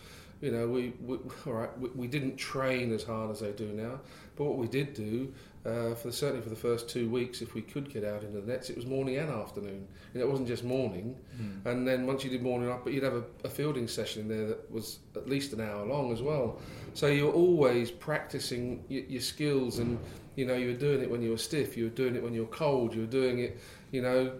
[0.41, 3.67] you know, we, we all right, we, we, didn't train as hard as they do
[3.67, 3.99] now,
[4.35, 5.33] but what we did do,
[5.65, 8.39] uh, for the, certainly for the first two weeks, if we could get out into
[8.39, 9.87] the nets, it was morning and afternoon.
[10.13, 11.17] And it wasn't just morning.
[11.41, 11.65] Mm.
[11.65, 14.27] And then once you did morning up, but you'd have a, a, fielding session in
[14.27, 16.59] there that was at least an hour long as well.
[16.93, 19.97] So you're always practicing your, your skills, and
[20.35, 22.33] you know, you were doing it when you were stiff, you were doing it when
[22.33, 23.59] you were cold, you were doing it,
[23.91, 24.33] you know,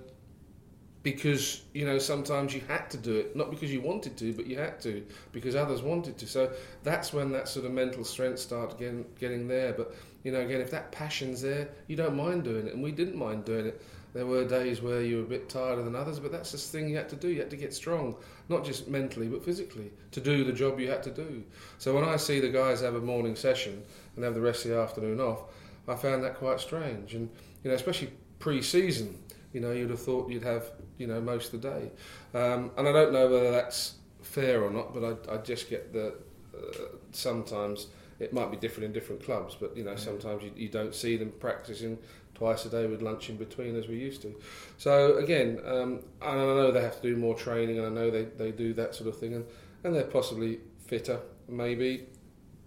[1.01, 4.47] because you know sometimes you had to do it not because you wanted to but
[4.47, 8.39] you had to because others wanted to so that's when that sort of mental strength
[8.39, 9.93] started getting getting there but
[10.25, 12.73] you know again if that passion's there you don't mind doing it.
[12.73, 13.81] And we didn't mind doing it.
[14.13, 16.89] There were days where you were a bit tireder than others but that's the thing
[16.89, 17.29] you had to do.
[17.29, 18.15] You had to get strong
[18.49, 21.43] not just mentally but physically to do the job you had to do.
[21.77, 23.81] So when i see the guys have a morning session
[24.15, 25.43] and have the rest of the afternoon off
[25.88, 27.13] i found that quite strange.
[27.13, 27.29] And
[27.63, 29.17] you know especially pre-season
[29.55, 31.91] you know, you'd have thought you'd have, you know, most of the day.
[32.38, 35.93] Um, and I don't know whether that's fair or not, but I, I just get
[35.93, 36.13] that
[36.53, 37.88] uh, sometimes
[38.19, 41.17] it might be different in different clubs, but you know, sometimes you, you, don't see
[41.17, 41.97] them practicing
[42.34, 44.36] twice a day with lunch in between as we used to.
[44.78, 48.23] So again, um, I know they have to do more training, and I know they,
[48.23, 49.45] they do that sort of thing, and,
[49.84, 52.06] and they're possibly fitter, maybe,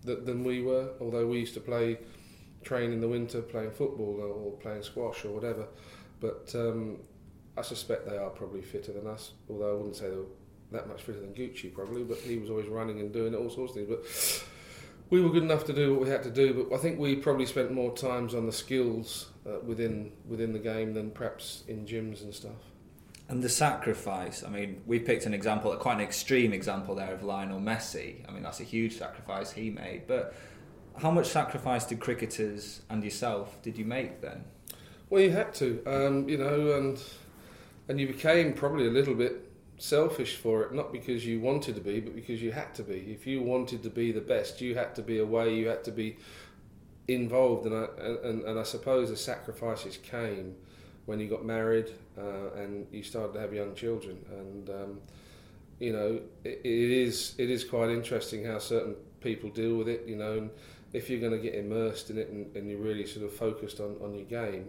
[0.05, 1.99] th- than we were, although we used to play,
[2.63, 5.67] train in the winter playing football or playing squash or whatever.
[6.21, 6.99] But um,
[7.57, 10.25] I suspect they are probably fitter than us, although I wouldn't say they were
[10.73, 13.77] that much fitter than Gucci probably, but he was always running and doing all sorts
[13.77, 13.89] of things.
[13.89, 14.49] But
[15.11, 17.17] we were good enough to do what we had to do, but I think we
[17.17, 21.87] probably spent more times on the skills uh, within within the game than perhaps in
[21.87, 22.61] gyms and stuff.
[23.29, 27.23] And the sacrifice, I mean, we picked an example, quite an extreme example there of
[27.23, 28.27] Lionel Messi.
[28.27, 30.07] I mean, that's a huge sacrifice he made.
[30.07, 30.35] But
[30.97, 34.45] how much sacrifice did cricketers and yourself did you make then?
[35.11, 37.03] Well, you had to, um, you know, and
[37.89, 39.48] and you became probably a little bit
[39.79, 43.13] selfish for it, not because you wanted to be, but because you had to be.
[43.13, 45.93] If you wanted to be the best, you had to be away, you had to
[45.93, 46.17] be
[47.07, 50.55] involved, and I, and, and I suppose the sacrifices came
[51.07, 55.01] when you got married uh, and you started to have young children, and um,
[55.79, 60.05] you know it, it is it is quite interesting how certain people deal with it,
[60.07, 60.51] you know, and
[60.93, 63.81] if you're going to get immersed in it and, and you're really sort of focused
[63.81, 64.67] on, on your game,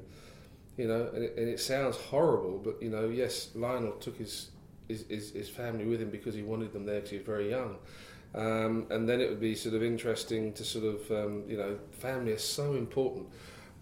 [0.78, 4.50] you know, and it, and it sounds horrible, but you know, yes, Lionel took his
[4.90, 7.50] his, his, his family with him because he wanted them there because he was very
[7.50, 7.78] young.
[8.36, 11.80] Um, and then it would be sort of interesting to sort of, um, you know,
[11.92, 13.28] family is so important.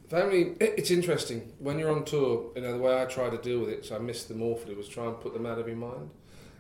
[0.10, 2.52] Family, it's interesting when you're on tour.
[2.56, 4.74] You know the way I try to deal with it, so I missed them awfully.
[4.74, 6.12] Was try and put them out of your mind,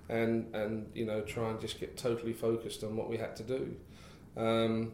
[0.09, 3.43] and and you know try and just get totally focused on what we had to
[3.43, 3.77] do.
[4.35, 4.91] Um,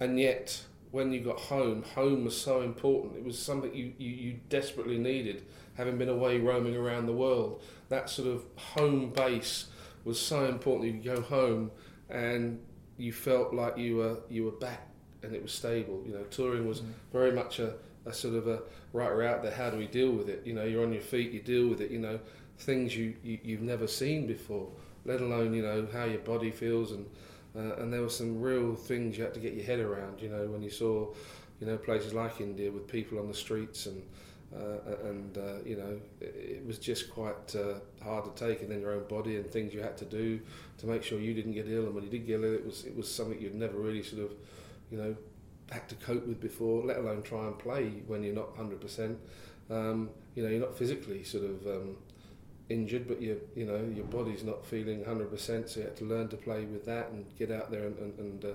[0.00, 3.16] and yet, when you got home, home was so important.
[3.16, 7.62] It was something you, you, you desperately needed, having been away roaming around the world.
[7.88, 9.66] That sort of home base
[10.04, 10.86] was so important.
[10.86, 11.70] You could go home
[12.08, 12.60] and
[12.96, 14.88] you felt like you were you were back
[15.22, 16.02] and it was stable.
[16.06, 16.92] You know, touring was mm.
[17.12, 17.74] very much a,
[18.06, 19.52] a sort of a right, we're out there.
[19.52, 20.42] How do we deal with it?
[20.44, 21.32] You know, you're on your feet.
[21.32, 21.90] You deal with it.
[21.90, 22.20] You know,
[22.58, 24.68] things you, you you've never seen before.
[25.04, 27.06] Let alone you know how your body feels and
[27.56, 30.20] uh, and there were some real things you had to get your head around.
[30.20, 31.12] You know, when you saw
[31.60, 34.02] you know places like India with people on the streets and
[34.56, 38.80] uh, and uh, you know it, was just quite uh, hard to take and then
[38.80, 40.40] your own body and things you had to do
[40.78, 41.86] to make sure you didn't get ill.
[41.86, 44.22] And when you did get ill it was it was something you'd never really sort
[44.22, 44.32] of
[44.90, 45.16] you know
[45.70, 49.16] had to cope with before let alone try and play when you're not 100%
[49.70, 51.96] um, you know you're not physically sort of um,
[52.68, 56.28] injured but you you know your body's not feeling 100% so you had to learn
[56.28, 58.48] to play with that and get out there and, and, and uh,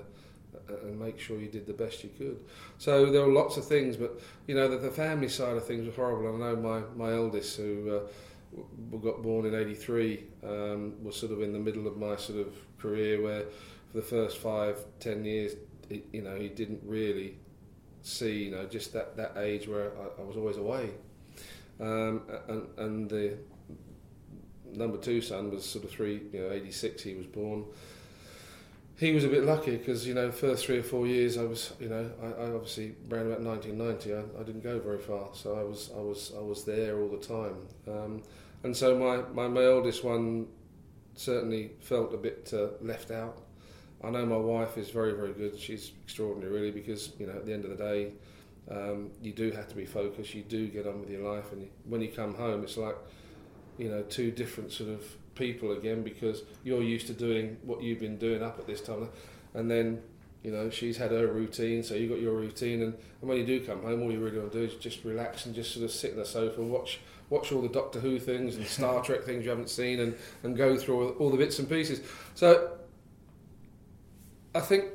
[0.68, 2.40] and make sure you did the best you could.
[2.78, 5.86] So there were lots of things, but you know that the family side of things
[5.86, 6.36] was horrible.
[6.36, 11.42] I know my my eldest who uh, got born in '83 um, was sort of
[11.42, 13.44] in the middle of my sort of career where
[13.92, 15.54] for the first five ten years,
[15.90, 17.38] it, you know, he didn't really
[18.02, 20.92] see you know just that that age where I, I was always away,
[21.80, 23.38] um, and and the
[24.72, 27.66] number two son was sort of three you know 86 he was born
[29.00, 31.74] he was a bit lucky because you know first three or four years I was
[31.80, 35.58] you know I, I obviously around about 1990 I, I, didn't go very far so
[35.58, 37.56] I was I was I was there all the time.
[37.88, 38.24] Um,
[38.64, 40.48] and so my, my my oldest one
[41.16, 43.42] certainly felt a bit uh, left out.
[44.04, 45.58] I know my wife is very very good.
[45.58, 48.12] She's extraordinary really because you know at the end of the day
[48.70, 50.34] um, you do have to be focused.
[50.34, 52.98] You do get on with your life and when you come home it's like
[53.78, 55.04] you know two different sort of
[55.40, 59.10] people again because you're used to doing what you've been doing up at this time,
[59.56, 60.02] and then
[60.44, 63.46] you know she's had her routine, so you've got your routine, and, and when you
[63.46, 65.86] do come home, all you really want to do is just relax and just sort
[65.86, 67.00] of sit on the sofa and watch
[67.30, 70.56] watch all the Doctor Who things and Star Trek things you haven't seen, and and
[70.56, 72.02] go through all, all the bits and pieces.
[72.36, 72.78] So
[74.54, 74.86] I think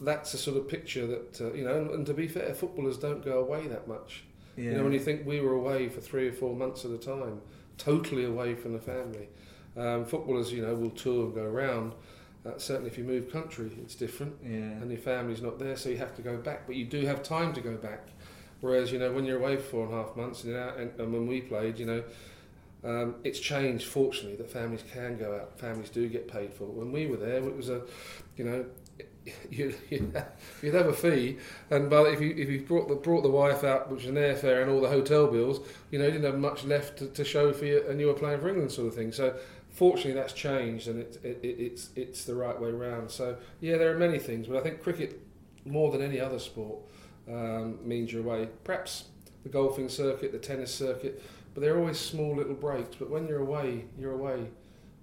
[0.00, 2.98] that's a sort of picture that uh, you know, and, and, to be fair, footballers
[2.98, 4.24] don't go away that much.
[4.56, 4.64] Yeah.
[4.64, 6.98] You know, when you think we were away for three or four months at a
[6.98, 7.40] time,
[7.78, 9.28] totally away from the family.
[9.76, 11.94] Um, footballers, you know, will tour and go around.
[12.44, 14.50] Uh, certainly, if you move country, it's different, yeah.
[14.50, 16.66] and your family's not there, so you have to go back.
[16.66, 18.08] But you do have time to go back.
[18.60, 21.12] Whereas, you know, when you're away for four and a half months, and, and, and
[21.12, 22.04] when we played, you know,
[22.84, 23.86] um, it's changed.
[23.86, 25.58] Fortunately, that families can go out.
[25.58, 26.64] Families do get paid for.
[26.64, 27.82] When we were there, it was a,
[28.36, 28.64] you know,
[29.50, 31.38] you'd, you'd have a fee,
[31.70, 34.16] and but if you if you brought the brought the wife out, which is an
[34.16, 37.24] airfare and all the hotel bills, you know, you didn't have much left to, to
[37.24, 39.12] show for you, and you were playing for England, sort of thing.
[39.12, 39.36] So
[39.70, 43.10] fortunately, that's changed, and it, it, it's it's the right way around.
[43.10, 45.20] So yeah, there are many things, but I think cricket,
[45.64, 46.80] more than any other sport,
[47.28, 48.48] um, means you're away.
[48.64, 49.04] Perhaps
[49.44, 51.22] the golfing circuit, the tennis circuit,
[51.54, 52.96] but they're always small little breaks.
[52.96, 54.48] But when you're away, you're away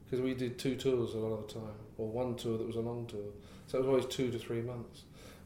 [0.05, 2.75] because we did two tours a lot of the time, or one tour that was
[2.75, 3.31] a long tour.
[3.69, 5.03] So it was always two to three months.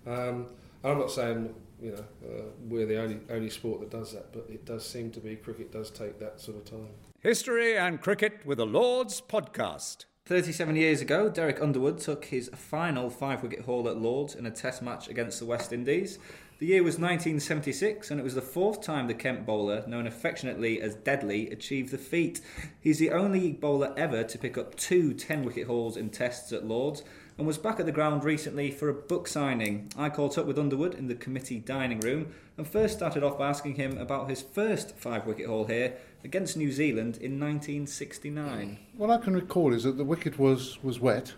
[0.07, 0.47] Um,
[0.81, 4.45] I'm not saying you know uh, we're the only only sport that does that, but
[4.49, 6.87] it does seem to be cricket does take that sort of time.
[7.19, 10.05] History and cricket with the Lords podcast.
[10.25, 14.51] 37 years ago, Derek Underwood took his final five wicket haul at Lords in a
[14.51, 16.17] test match against the West Indies.
[16.59, 20.81] The year was 1976, and it was the fourth time the Kent bowler, known affectionately
[20.81, 22.39] as Deadly, achieved the feat.
[22.79, 26.65] He's the only bowler ever to pick up two 10 wicket hauls in tests at
[26.65, 27.03] Lords
[27.37, 29.89] and was back at the ground recently for a book signing.
[29.97, 33.49] I caught up with Underwood in the committee dining room and first started off by
[33.49, 38.77] asking him about his first five wicket haul here against New Zealand in 1969.
[38.97, 41.33] What I can recall is that the wicket was, was wet.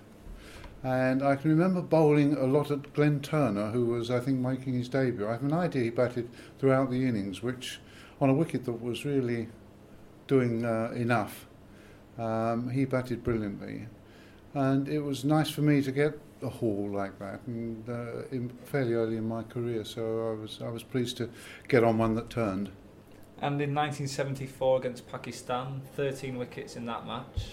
[0.83, 4.73] And I can remember bowling a lot at Glenn Turner, who was, I think, making
[4.73, 5.27] his debut.
[5.27, 6.29] I have an idea he batted
[6.59, 7.79] throughout the innings, which
[8.21, 9.47] on a wicket that was really
[10.27, 11.47] doing uh, enough
[12.17, 13.87] Um, he batted brilliantly,
[14.55, 18.49] and it was nice for me to get a haul like that, and uh, in,
[18.63, 19.83] fairly early in my career.
[19.83, 21.29] So I was I was pleased to
[21.67, 22.69] get on one that turned.
[23.41, 27.47] And in 1974 against Pakistan, 13 wickets in that match.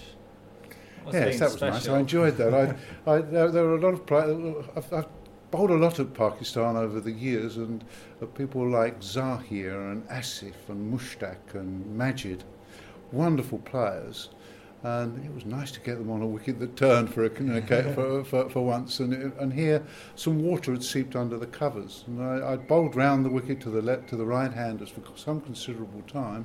[1.12, 1.70] yes, that was special.
[1.72, 1.88] nice.
[1.88, 2.54] I enjoyed that.
[2.54, 4.64] I, I, there, there were a lot of players.
[4.76, 5.08] I've, I've
[5.50, 7.84] bowled a lot of Pakistan over the years, and
[8.22, 12.44] uh, people like Zaheer and Asif and Mushtaq and Majid,
[13.10, 14.30] wonderful players.
[14.84, 18.24] And it was nice to get them on a wicket that turned for, a, for,
[18.24, 18.98] for, for, once.
[18.98, 19.82] And, it, and here,
[20.16, 22.02] some water had seeped under the covers.
[22.08, 25.40] And I, I bowled round the wicket to the left, to the right-handers for some
[25.40, 26.44] considerable time.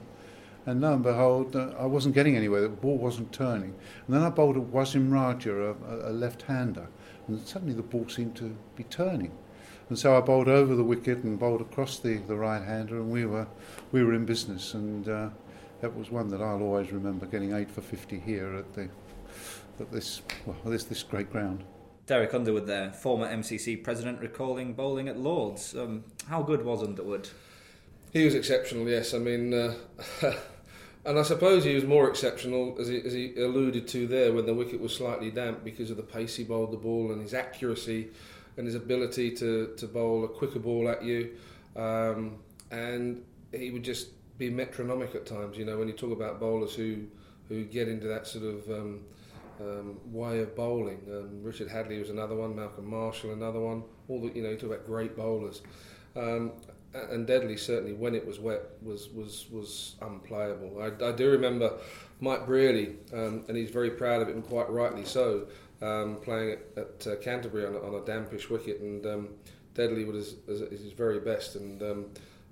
[0.67, 2.61] And lo and behold, uh, I wasn't getting anywhere.
[2.61, 3.73] The ball wasn't turning.
[4.05, 6.87] And then I bowled at Wasim Raja, a, a left-hander,
[7.27, 9.31] and suddenly the ball seemed to be turning.
[9.87, 13.25] And so I bowled over the wicket and bowled across the, the right-hander, and we
[13.25, 13.47] were
[13.93, 14.73] we were in business.
[14.73, 15.29] And uh,
[15.81, 18.89] that was one that I'll always remember getting eight for 50 here at the
[19.79, 21.63] at this well this this great ground.
[22.05, 25.75] Derek Underwood, there, former MCC president, recalling bowling at Lords.
[25.75, 27.29] Um, how good was Underwood?
[28.13, 28.87] He was exceptional.
[28.87, 29.53] Yes, I mean.
[29.53, 29.75] Uh,
[31.07, 34.45] And I suppose he was more exceptional, as he, as he alluded to there, when
[34.45, 37.33] the wicket was slightly damp because of the pace he bowled the ball and his
[37.33, 38.09] accuracy
[38.57, 41.29] and his ability to, to bowl a quicker ball at you.
[41.77, 42.39] Um,
[42.71, 43.23] and
[43.53, 45.57] he would just be metronomic at times.
[45.57, 47.03] You know, when you talk about bowlers who,
[47.49, 48.99] who get into that sort of um,
[49.59, 53.83] um, way of bowling, um, Richard Hadlee was another one, Malcolm Marshall another one.
[54.07, 55.61] All the, you know, you talk about great bowlers.
[56.15, 56.51] Um,
[56.93, 60.81] and Deadly certainly when it was wet was was was unplayable.
[60.81, 61.73] I, I do remember
[62.19, 65.47] Mike Brearley, um, and he's very proud of it, and quite rightly so,
[65.81, 69.29] um, playing at, at uh, Canterbury on a, on a dampish wicket, and
[69.75, 71.81] Deadly was his very best, and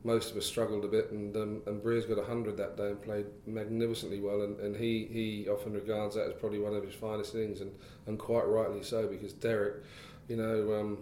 [0.06, 3.01] most of us struggled a bit, and um, and Brear's got hundred that day and
[3.01, 6.93] played magnificently well, and, and he he often regards that as probably one of his
[6.93, 7.72] finest innings, and
[8.06, 9.84] and quite rightly so because Derek,
[10.30, 10.80] you know.
[10.80, 10.97] Um,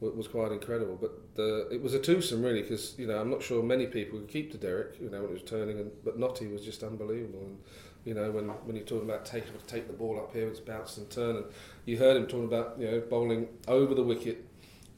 [0.00, 0.96] was quite incredible.
[0.98, 4.18] But the, it was a twosome really, because you know I'm not sure many people
[4.18, 4.98] could keep to Derek.
[4.98, 7.40] You know when it was turning, and but Knotty was just unbelievable.
[7.40, 7.58] And
[8.06, 10.96] you know when when you're talking about taking take the ball up here, it's bounce
[10.96, 11.44] and turn, and
[11.84, 14.46] you heard him talking about you know bowling over the wicket,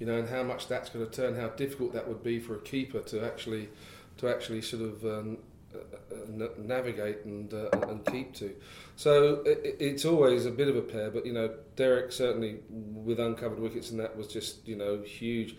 [0.03, 2.57] you know, and how much that's going to turn, how difficult that would be for
[2.57, 3.69] a keeper to actually
[4.17, 5.39] to actually sort of um,
[5.73, 8.53] uh, navigate and uh, and keep to.
[8.97, 13.21] So it, it's always a bit of a pair, but you know Derek certainly with
[13.21, 15.55] uncovered wickets and that was just you know huge.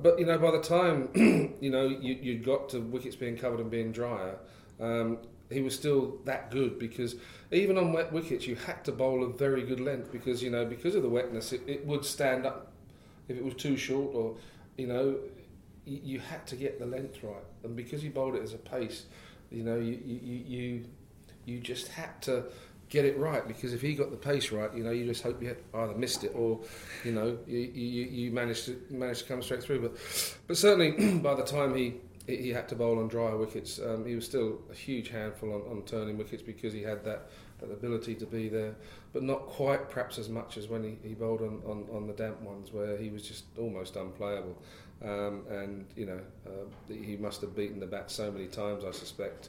[0.00, 1.08] But you know by the time
[1.60, 4.38] you know you you got to wickets being covered and being drier,
[4.78, 5.18] um,
[5.50, 7.16] he was still that good because
[7.50, 10.64] even on wet wickets you had to bowl a very good length because you know
[10.64, 12.71] because of the wetness it, it would stand up
[13.28, 14.36] if it was too short or
[14.76, 15.16] you know
[15.84, 18.58] you, you had to get the length right and because he bowled it as a
[18.58, 19.06] pace
[19.52, 20.84] you know, you, you, you,
[21.44, 22.44] you just had to
[22.88, 25.42] get it right because if he got the pace right, you know, you just hope
[25.42, 26.60] you either missed it or,
[27.04, 29.80] you know, you, you, you managed to managed to come straight through.
[29.80, 31.94] But but certainly by the time he
[32.26, 35.60] he had to bowl on drier wickets, um, he was still a huge handful on,
[35.70, 37.28] on turning wickets because he had that,
[37.62, 38.74] that ability to be there,
[39.12, 42.12] but not quite perhaps as much as when he, he bowled on, on, on the
[42.12, 44.56] damp ones where he was just almost unplayable.
[45.02, 48.92] Um, and you know uh, he must have beaten the bat so many times, I
[48.92, 49.48] suspect.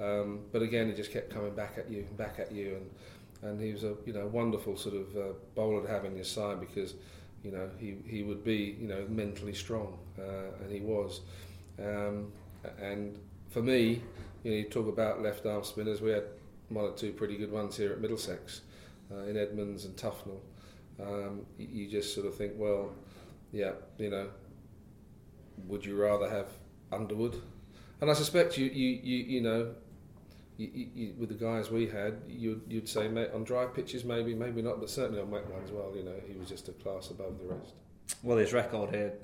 [0.00, 3.50] Um, but again, he just kept coming back at you, and back at you, and
[3.50, 6.24] and he was a you know wonderful sort of uh, bowler to have in your
[6.24, 6.94] side because
[7.42, 11.20] you know he, he would be you know mentally strong, uh, and he was.
[11.80, 12.32] Um,
[12.80, 13.18] and
[13.50, 14.02] for me,
[14.44, 16.00] you know, you talk about left arm spinners.
[16.00, 16.24] We had
[16.74, 18.62] one or two pretty good ones here at Middlesex,
[19.12, 20.40] uh, in Edmonds and Tufnell.
[21.00, 22.92] Um, you, just sort of think, well,
[23.52, 24.28] yeah, you know,
[25.66, 26.48] would you rather have
[26.92, 27.40] Underwood?
[28.00, 29.74] And I suspect you, you, you, you know,
[30.56, 34.34] you, you, with the guys we had, you'd, you'd say mate, on dry pitches maybe,
[34.34, 35.70] maybe not, but certainly on wet ones.
[35.72, 37.72] Well, you know, he was just a class above the rest.
[38.22, 39.14] Well, his record here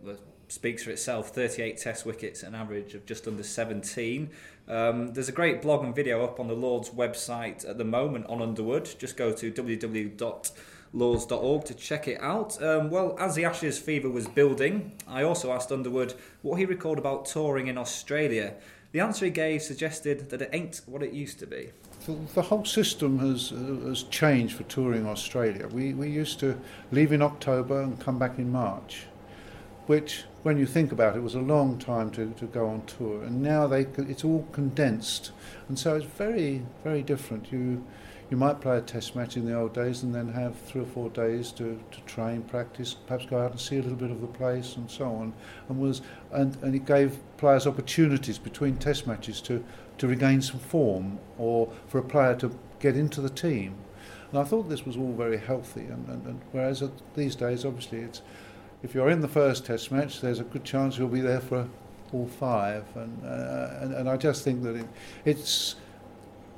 [0.49, 4.31] speaks for itself 38 test wickets, an average of just under 17.
[4.67, 8.27] Um, there's a great blog and video up on the Lord's website at the moment
[8.27, 8.89] on Underwood.
[8.99, 10.51] Just go to www
[10.93, 12.61] lords.org to check it out.
[12.63, 16.99] Um, well, as the Ashes fever was building, I also asked Underwood what he recalled
[16.99, 18.55] about touring in Australia.
[18.93, 21.71] The answer he gave suggested that it ain't what it used to be.
[22.07, 25.69] The, the whole system has, uh, has changed for touring Australia.
[25.69, 26.59] We, we used to
[26.91, 29.05] leave in October and come back in March,
[29.89, 33.23] which, when you think about it, was a long time to, to go on tour.
[33.23, 35.33] And now they, it's all condensed.
[35.67, 37.51] And so it's very, very different.
[37.51, 37.83] You,
[38.31, 40.87] you might play a test match in the old days and then have three or
[40.87, 44.21] four days to, to train, practice, perhaps go out and see a little bit of
[44.21, 45.33] the place and so on.
[45.71, 49.65] And was and, and it gave players opportunities between test matches to,
[49.97, 53.75] to regain some form or for a player to get into the team.
[54.31, 55.87] And I thought this was all very healthy.
[55.87, 56.83] And, and, and whereas
[57.15, 58.21] these days, obviously, it's
[58.83, 61.69] if you're in the first test match, there's a good chance you'll be there for
[62.13, 62.85] all five.
[62.95, 64.87] And, uh, and, and I just think that it,
[65.25, 65.77] it's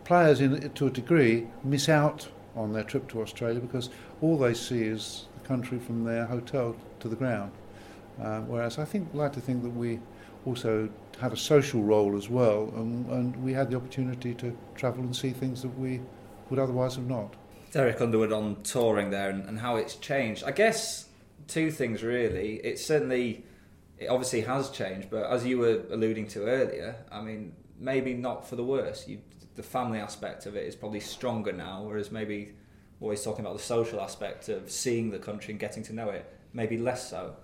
[0.05, 3.91] players, in, to a degree, miss out on their trip to Australia because
[4.21, 7.53] all they see is the country from their hotel to the ground.
[8.21, 9.99] Uh, whereas I think like to think that we
[10.45, 10.89] also
[11.21, 15.15] had a social role as well, and, and we had the opportunity to travel and
[15.15, 16.01] see things that we
[16.49, 17.35] would otherwise have not.
[17.73, 20.45] Derek Underwood on touring there and, and how it's changed.
[20.45, 21.07] I guess
[21.51, 22.55] two things really.
[22.57, 23.45] It certainly,
[23.99, 28.49] it obviously has changed, but as you were alluding to earlier, I mean, maybe not
[28.49, 29.07] for the worse.
[29.09, 29.21] You
[29.57, 32.53] the family aspect of it is probably stronger now, whereas maybe
[33.01, 36.25] always talking about the social aspect of seeing the country and getting to know it,
[36.53, 37.35] maybe less so.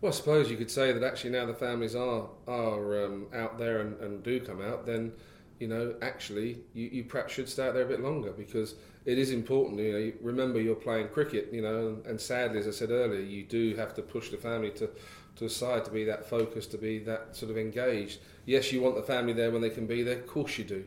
[0.00, 3.58] Well, I suppose you could say that actually now the families are are um, out
[3.58, 5.12] there and, and do come out, then
[5.60, 9.18] you know actually you, you perhaps should stay out there a bit longer because it
[9.18, 9.80] is important.
[9.80, 13.20] You know, remember you're playing cricket, you know, and, and sadly, as I said earlier,
[13.20, 14.90] you do have to push the family to
[15.36, 18.18] to a side to be that focused, to be that sort of engaged.
[18.46, 20.18] Yes, you want the family there when they can be there.
[20.18, 20.84] Of course you do,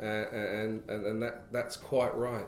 [0.00, 2.46] uh, and, and and that that's quite right.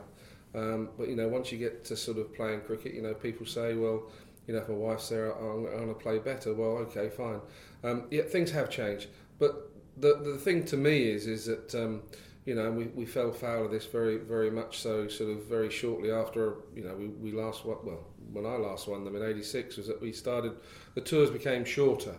[0.55, 3.45] Um, but you know, once you get to sort of playing cricket, you know, people
[3.45, 4.03] say, well,
[4.47, 6.53] you know, if my wife's there, I'm, I'm going to play better.
[6.53, 7.39] Well, okay, fine.
[7.83, 9.68] Um, yeah, things have changed, but
[9.99, 11.75] the the thing to me is is that.
[11.75, 12.03] Um,
[12.45, 15.69] you know, we, we fell foul of this very, very much so, sort of very
[15.69, 19.77] shortly after, you know, we, we last, well, when I last won them in '86
[19.77, 20.53] was that we started
[20.95, 22.15] the tours became shorter,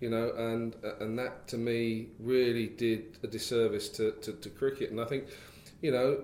[0.00, 4.90] you know, and and that to me really did a disservice to, to, to cricket.
[4.90, 5.24] And I think,
[5.82, 6.22] you know,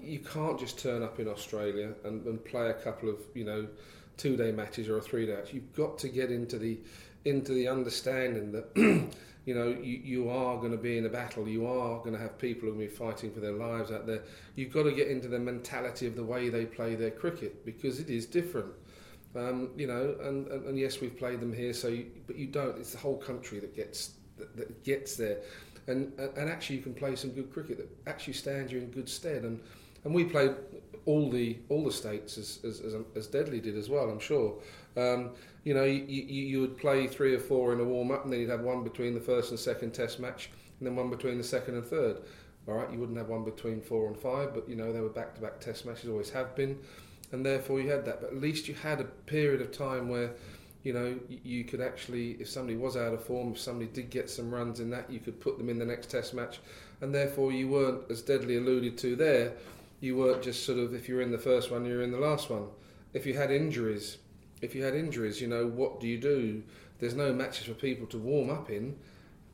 [0.00, 3.66] you can't just turn up in Australia and, and play a couple of you know
[4.16, 5.42] two day matches or a three day.
[5.52, 6.78] You've got to get into the
[7.24, 9.10] into the understanding that.
[9.44, 11.46] You know, you, you are going to be in a battle.
[11.46, 14.22] You are going to have people who are fighting for their lives out there.
[14.54, 18.00] You've got to get into the mentality of the way they play their cricket because
[18.00, 18.72] it is different.
[19.36, 22.46] Um, you know, and, and, and, yes, we've played them here, so you, but you
[22.46, 22.78] don't.
[22.78, 25.38] It's the whole country that gets that, that gets there,
[25.88, 29.08] and and actually you can play some good cricket that actually stands you in good
[29.08, 29.42] stead.
[29.42, 29.60] And
[30.04, 30.54] and we played
[31.06, 34.08] all the all the states as as, as, as Deadly did as well.
[34.10, 34.56] I'm sure.
[34.96, 35.30] Um,
[35.64, 38.32] you know, you, you, you would play three or four in a warm up, and
[38.32, 41.38] then you'd have one between the first and second Test match, and then one between
[41.38, 42.18] the second and third.
[42.68, 45.08] All right, you wouldn't have one between four and five, but you know they were
[45.08, 46.78] back to back Test matches, always have been
[47.34, 48.20] and therefore you had that.
[48.20, 50.30] But at least you had a period of time where,
[50.84, 54.30] you know, you could actually, if somebody was out of form, if somebody did get
[54.30, 56.60] some runs in that, you could put them in the next Test match,
[57.00, 59.52] and therefore you weren't, as Deadly alluded to there,
[60.04, 62.50] you weren't just sort of if you're in the first one, you're in the last
[62.50, 62.66] one.
[63.14, 64.18] If you had injuries,
[64.60, 66.62] if you had injuries, you know, what do you do?
[66.98, 68.96] There's no matches for people to warm up in.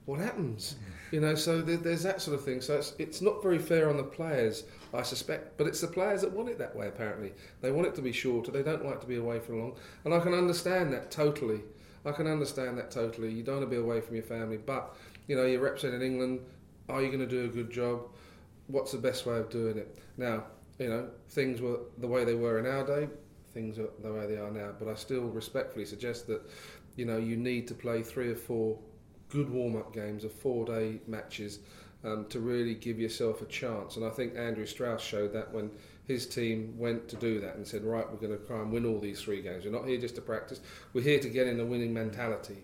[0.07, 0.75] What happens?
[1.13, 2.61] You know, so there's that sort of thing.
[2.61, 5.57] So it's, it's not very fair on the players I suspect.
[5.57, 7.33] But it's the players that want it that way, apparently.
[7.61, 9.77] They want it to be shorter, they don't like to be away for long.
[10.05, 11.61] And I can understand that totally.
[12.05, 13.31] I can understand that totally.
[13.31, 14.97] You don't want to be away from your family, but,
[15.29, 16.41] you know, you're representing England.
[16.89, 18.01] Are you going to do a good job?
[18.69, 19.99] What's the best way of doing it?
[20.21, 20.45] Now,
[20.79, 23.09] you know, things were the way they were in our day,
[23.55, 24.73] things are the way they are now.
[24.79, 26.43] But I still respectfully suggest that,
[26.97, 28.79] you know, you need to play three or four
[29.31, 31.61] good warm up games of four day matches
[32.05, 33.97] um, to really give yourself a chance.
[33.97, 35.71] And I think Andrew Strauss showed that when
[36.07, 38.85] his team went to do that and said, right, we're going to try and win
[38.85, 39.65] all these three games.
[39.65, 40.61] We're not here just to practice.
[40.93, 42.59] We're here to get in a winning mentality.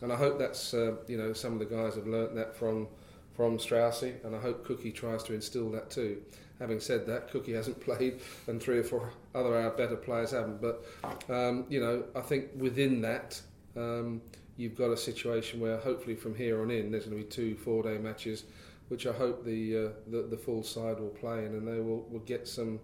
[0.00, 2.88] And I hope that's uh, you know some of the guys have learnt that from
[3.34, 6.20] from Straussy, and I hope Cookie tries to instill that too.
[6.58, 10.60] Having said that, Cookie hasn't played, and three or four other our better players haven't.
[10.60, 10.84] But
[11.28, 13.40] um, you know, I think within that.
[13.74, 14.20] Um,
[14.58, 17.56] you've got a situation where hopefully from here on in there's going to be two
[17.56, 18.44] four day matches
[18.92, 22.06] which I hope the, uh, the, the full side will play in, and they will,
[22.10, 22.78] will get some,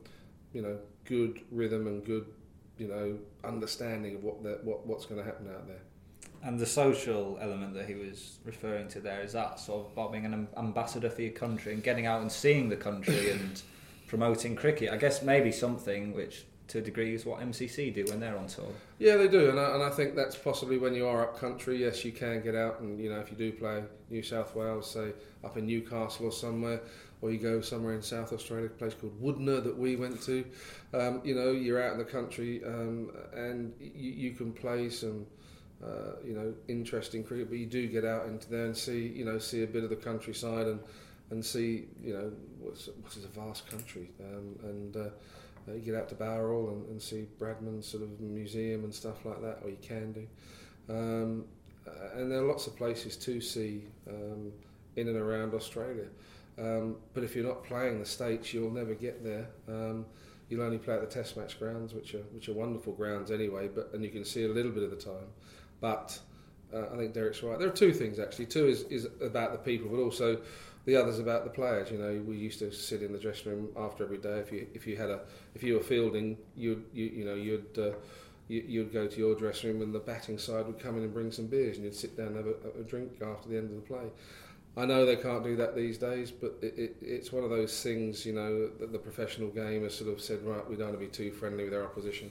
[0.55, 2.25] you know, good rhythm and good,
[2.79, 5.83] you know, understanding of what what what's going to happen out there.
[6.43, 10.13] And the social element that he was referring to there is that sort of about
[10.13, 13.61] being an ambassador for your country and getting out and seeing the country and
[14.07, 14.93] promoting cricket.
[14.93, 18.47] I guess maybe something which to a degree is what MCC do when they're on
[18.47, 18.67] tour.
[18.99, 21.79] Yeah, they do, and I, and I think that's possibly when you are up country.
[21.79, 24.91] Yes, you can get out, and you know if you do play New South Wales,
[24.91, 25.13] say
[25.43, 26.81] up in Newcastle or somewhere,
[27.23, 30.45] or you go somewhere in South Australia, a place called Woodner that we went to.
[30.93, 35.27] Um, you know, you're out in the country, um, and you, you can play some.
[35.85, 39.25] Uh, you know, interesting cricket, but you do get out into there and see, you
[39.25, 40.81] know, see a bit of the countryside and
[41.31, 44.97] and see you know what's what's a vast country um, and.
[44.97, 45.09] Uh,
[45.69, 49.25] uh, you get out to Bowral and, and see Bradman's sort of museum and stuff
[49.25, 50.27] like that, or you can do.
[50.89, 51.45] Um,
[52.15, 54.53] and there are lots of places to see um,
[54.97, 56.07] in and around Australia.
[56.59, 59.49] Um, but if you're not playing the states, you'll never get there.
[59.69, 60.07] Um,
[60.49, 63.69] you'll only play at the Test match grounds, which are which are wonderful grounds anyway.
[63.69, 65.29] But and you can see a little bit of the time.
[65.81, 66.19] But
[66.73, 67.59] uh, I think Derek's right.
[67.59, 68.47] There are two things actually.
[68.47, 70.41] Two is is about the people, but also
[70.85, 71.91] the others about the players.
[71.91, 74.39] You know, we used to sit in the dressing room after every day.
[74.39, 75.21] If you if you had a
[75.55, 77.93] if you were fielding, you'd you you know you'd uh,
[78.49, 81.13] you, you'd go to your dressing room and the batting side would come in and
[81.13, 83.71] bring some beers and you'd sit down and have a, a drink after the end
[83.71, 84.11] of the play.
[84.77, 87.83] I know they can't do that these days, but it, it, it's one of those
[87.83, 91.01] things, you know, that the professional game has sort of said, right, we don't want
[91.01, 92.31] to be too friendly with our opposition.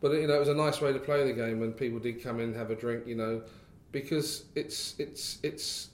[0.00, 2.22] But you know, it was a nice way to play the game when people did
[2.22, 3.42] come in and have a drink, you know,
[3.92, 5.88] because it's it's it's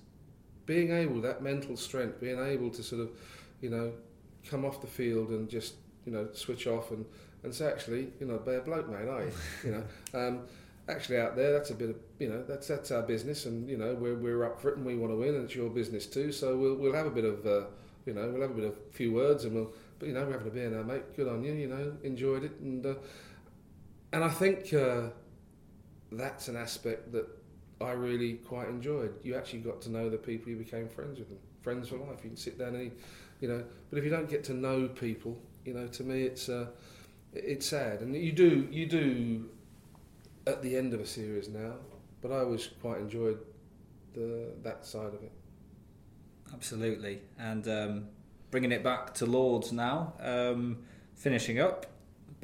[0.67, 3.11] being able that mental strength, being able to sort of,
[3.61, 3.93] you know,
[4.49, 5.75] come off the field and just
[6.05, 7.05] you know switch off and
[7.43, 9.33] and say actually, you know, bear bloke, mate, are you?
[9.65, 10.19] you know.
[10.19, 10.41] Um,
[10.89, 13.77] actually out there that's a bit of you know that's that's our business and you
[13.77, 16.07] know we're we're up for it and we want to win and it's your business
[16.07, 17.65] too so we'll we'll have a bit of uh,
[18.05, 20.33] you know we'll have a bit of few words and we'll but you know we're
[20.33, 22.95] having a beer now mate good on you you know enjoyed it and uh,
[24.15, 25.09] and I think uh,
[26.13, 27.27] that's an aspect that
[27.81, 29.13] I really quite enjoyed.
[29.23, 32.21] You actually got to know the people you became friends with them friends for life.
[32.23, 32.93] You can sit down and eat,
[33.41, 33.65] you know.
[33.91, 36.67] But if you don't get to know people you know to me it's uh,
[37.33, 38.01] it's sad.
[38.01, 39.49] And you do you do
[40.47, 41.75] at the end of a series now,
[42.21, 43.39] but I always quite enjoyed
[44.15, 45.33] the that side of it.
[46.53, 48.09] Absolutely, and um,
[48.51, 50.85] bringing it back to Lords now, um,
[51.17, 51.87] finishing up.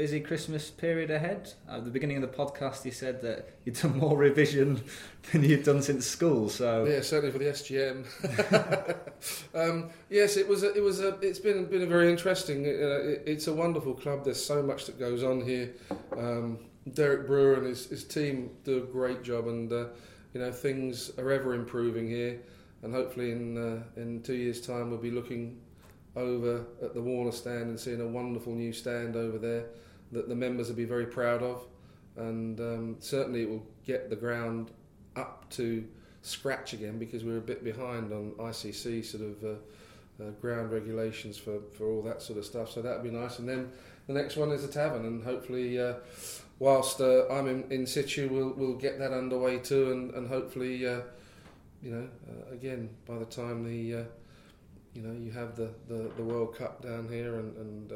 [0.00, 1.52] Busy Christmas period ahead.
[1.68, 4.82] At the beginning of the podcast, you said that you'd done more revision
[5.30, 6.48] than you'd done since school.
[6.48, 8.06] So yeah, certainly for the SGM.
[9.54, 10.62] um, yes, it was.
[10.62, 11.00] A, it was.
[11.00, 12.64] A, it's been been a very interesting.
[12.64, 14.24] Uh, it, it's a wonderful club.
[14.24, 15.74] There's so much that goes on here.
[16.16, 16.60] Um,
[16.94, 19.88] Derek Brewer and his, his team do a great job, and uh,
[20.32, 22.40] you know things are ever improving here.
[22.82, 25.60] And hopefully, in uh, in two years' time, we'll be looking
[26.16, 29.66] over at the Warner stand and seeing a wonderful new stand over there
[30.12, 31.66] that the members will be very proud of.
[32.16, 34.70] And um, certainly, it will get the ground
[35.16, 35.86] up to
[36.22, 39.44] scratch again because we're a bit behind on ICC sort of.
[39.44, 39.58] Uh,
[40.20, 42.70] uh, ground regulations for, for all that sort of stuff.
[42.70, 43.38] So that'd be nice.
[43.38, 43.70] And then
[44.06, 45.94] the next one is the tavern, and hopefully uh,
[46.58, 50.86] whilst uh, I'm in, in situ, we'll, we'll get that underway too, and, and hopefully,
[50.86, 51.00] uh,
[51.82, 54.04] you know, uh, again, by the time the,
[54.92, 57.92] you know, you have the, the, the World Cup down here and, and,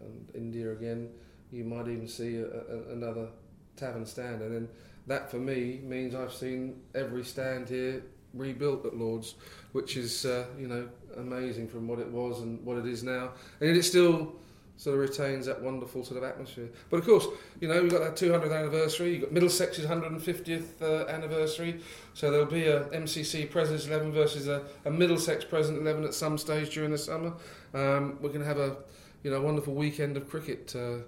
[0.00, 1.10] and India again,
[1.52, 3.28] you might even see a, a, another
[3.76, 4.42] tavern stand.
[4.42, 4.68] And then
[5.06, 8.02] that for me means I've seen every stand here
[8.34, 9.34] rebuilt at Lords,
[9.72, 13.30] which is, uh, you know, amazing from what it was and what it is now.
[13.60, 14.36] And it still
[14.78, 16.68] sort of retains that wonderful sort of atmosphere.
[16.88, 17.26] But of course,
[17.60, 21.80] you know, we've got that 200th anniversary, you've got Middlesex's 150th uh, anniversary,
[22.14, 26.38] so there'll be a MCC President's 11 versus a, a Middlesex President 11 at some
[26.38, 27.32] stage during the summer.
[27.74, 28.76] Um, we're going to have a,
[29.24, 30.98] you know, wonderful weekend of cricket, uh,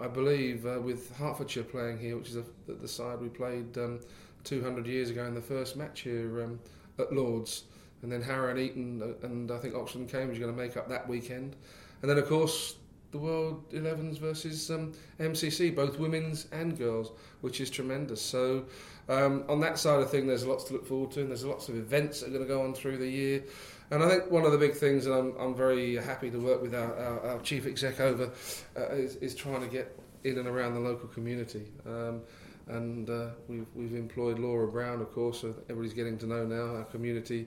[0.00, 4.00] I believe, uh, with Hertfordshire playing here, which is a, the, side we played um,
[4.44, 6.60] 200 years ago in the first match here um,
[6.98, 7.64] at Lords.
[8.02, 10.62] And then Harrow and Eton uh, and I think Oxford and Cambridge are going to
[10.62, 11.56] make up that weekend.
[12.02, 12.76] And then, of course,
[13.10, 18.22] the World 11s versus um, MCC, both women's and girls, which is tremendous.
[18.22, 18.66] So,
[19.08, 21.68] um, on that side of thing, there's lots to look forward to, and there's lots
[21.68, 23.42] of events that are going to go on through the year.
[23.90, 26.60] And I think one of the big things that I'm, I'm very happy to work
[26.60, 28.30] with our, our, our chief exec over
[28.76, 31.64] uh, is, is trying to get in and around the local community.
[31.86, 32.20] Um,
[32.68, 36.76] and uh, we've, we've employed Laura Brown, of course, so everybody's getting to know now,
[36.76, 37.46] our community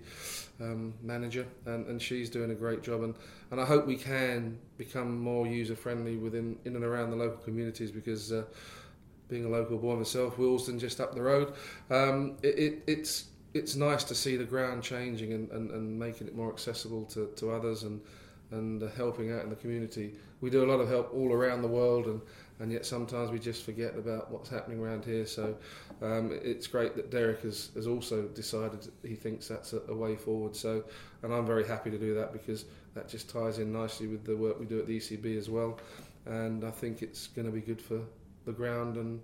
[0.59, 3.03] um, manager, and, and she's doing a great job.
[3.03, 3.13] And,
[3.51, 7.37] and I hope we can become more user friendly within in and around the local
[7.37, 8.45] communities because uh,
[9.31, 11.53] being a local boy myself, Willesden just up the road,
[11.89, 16.27] um, it, it, it's it's nice to see the ground changing and, and, and making
[16.27, 17.99] it more accessible to, to others and
[18.51, 20.13] and helping out in the community.
[20.41, 22.21] We do a lot of help all around the world and
[22.59, 25.25] and yet sometimes we just forget about what's happening around here.
[25.25, 25.55] So
[26.01, 30.15] um, it's great that Derek has, has also decided he thinks that's a, a, way
[30.15, 30.55] forward.
[30.55, 30.83] So,
[31.23, 34.37] and I'm very happy to do that because that just ties in nicely with the
[34.37, 35.79] work we do at the ECB as well.
[36.27, 38.01] And I think it's going to be good for
[38.45, 39.21] the ground and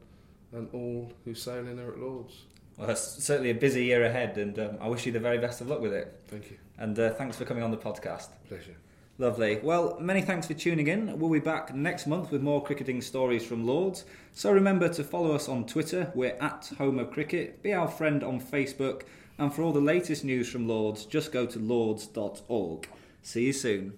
[0.54, 2.46] and all who sail in there at Lords.
[2.78, 5.62] Well, that's certainly a busy year ahead, and um, I wish you the very best
[5.62, 6.22] of luck with it.
[6.28, 6.58] Thank you.
[6.78, 8.30] And uh, thanks for coming on the podcast.
[8.48, 8.78] Pleasure.
[9.20, 9.60] Lovely.
[9.64, 11.18] Well, many thanks for tuning in.
[11.18, 14.06] We'll be back next month with more cricketing stories from Lords.
[14.34, 16.12] So remember to follow us on Twitter.
[16.14, 17.64] We're at Home of Cricket.
[17.64, 19.04] Be our friend on Facebook.
[19.40, 22.88] And for all the latest news from Lords, just go to lords.org.
[23.24, 23.98] See you soon.